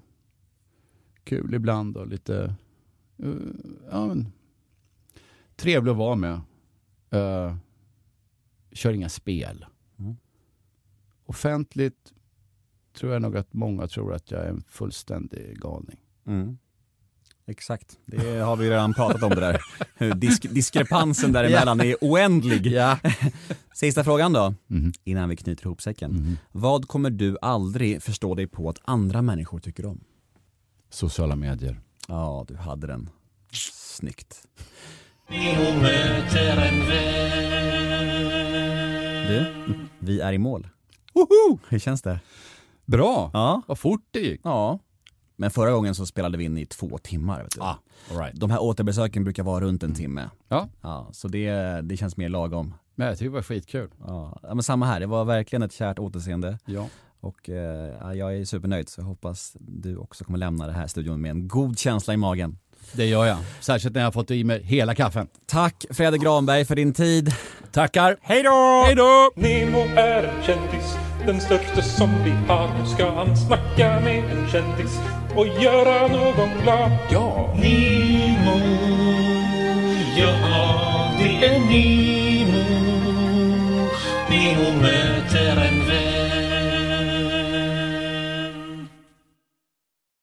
[1.23, 2.55] kul ibland och lite
[3.17, 3.29] eh,
[3.91, 4.31] ja, men,
[5.55, 6.41] trevlig att vara med.
[7.13, 7.55] Uh,
[8.71, 9.65] kör inga spel.
[9.97, 10.15] Mm.
[11.25, 12.13] Offentligt
[12.93, 15.99] tror jag nog att många tror att jag är en fullständig galning.
[16.25, 16.57] Mm.
[17.47, 19.35] Exakt, det har vi redan pratat om det
[19.99, 20.13] där.
[20.15, 22.65] Disk diskrepansen däremellan är oändlig.
[22.71, 22.99] Ja.
[23.73, 24.93] Sista frågan då, Mhm.
[25.03, 26.11] innan vi knyter ihop säcken.
[26.11, 26.37] Mhm.
[26.51, 30.03] Vad kommer du aldrig förstå dig på att andra människor tycker om?
[30.89, 31.79] Sociala medier.
[32.07, 33.09] Ja, du hade den.
[33.51, 34.41] Snyggt.
[39.27, 39.45] Du,
[39.99, 40.67] vi är i mål.
[41.13, 41.59] Woho!
[41.69, 42.19] Hur känns det?
[42.85, 43.29] Bra!
[43.33, 43.61] Ja.
[43.67, 44.41] Vad fort det gick.
[44.43, 44.79] Ja.
[45.35, 47.43] Men förra gången så spelade vi in i två timmar.
[47.43, 47.61] Vet du.
[47.61, 47.77] Ah,
[48.09, 48.35] right.
[48.39, 50.29] De här återbesöken brukar vara runt en timme.
[50.47, 52.73] Ja, Ja, så det, det känns mer lagom.
[52.95, 53.89] men jag tycker det var skitkul.
[54.07, 56.59] Ja, men samma här, det var verkligen ett kärt återseende.
[56.65, 56.87] Ja.
[57.19, 60.87] Och eh, ja, jag är supernöjd så jag hoppas du också kommer lämna den här
[60.87, 62.57] studion med en god känsla i magen.
[62.91, 63.37] Det gör jag.
[63.59, 65.27] Särskilt när jag har fått i mig hela kaffen.
[65.47, 67.33] Tack Fredrik Granberg för din tid.
[67.71, 68.17] Tackar.
[68.21, 68.83] Hej då!
[68.85, 69.31] Hej då!
[69.35, 72.67] Nemo är en kändis, den största som vi har.
[72.79, 74.99] Nu ska han snacka med en kändis
[75.35, 76.91] och göra någon glad.
[77.11, 77.53] Ja!
[77.55, 78.59] Nemo,
[80.17, 82.63] ja det är Nemo.
[84.29, 85.84] Nemo möter en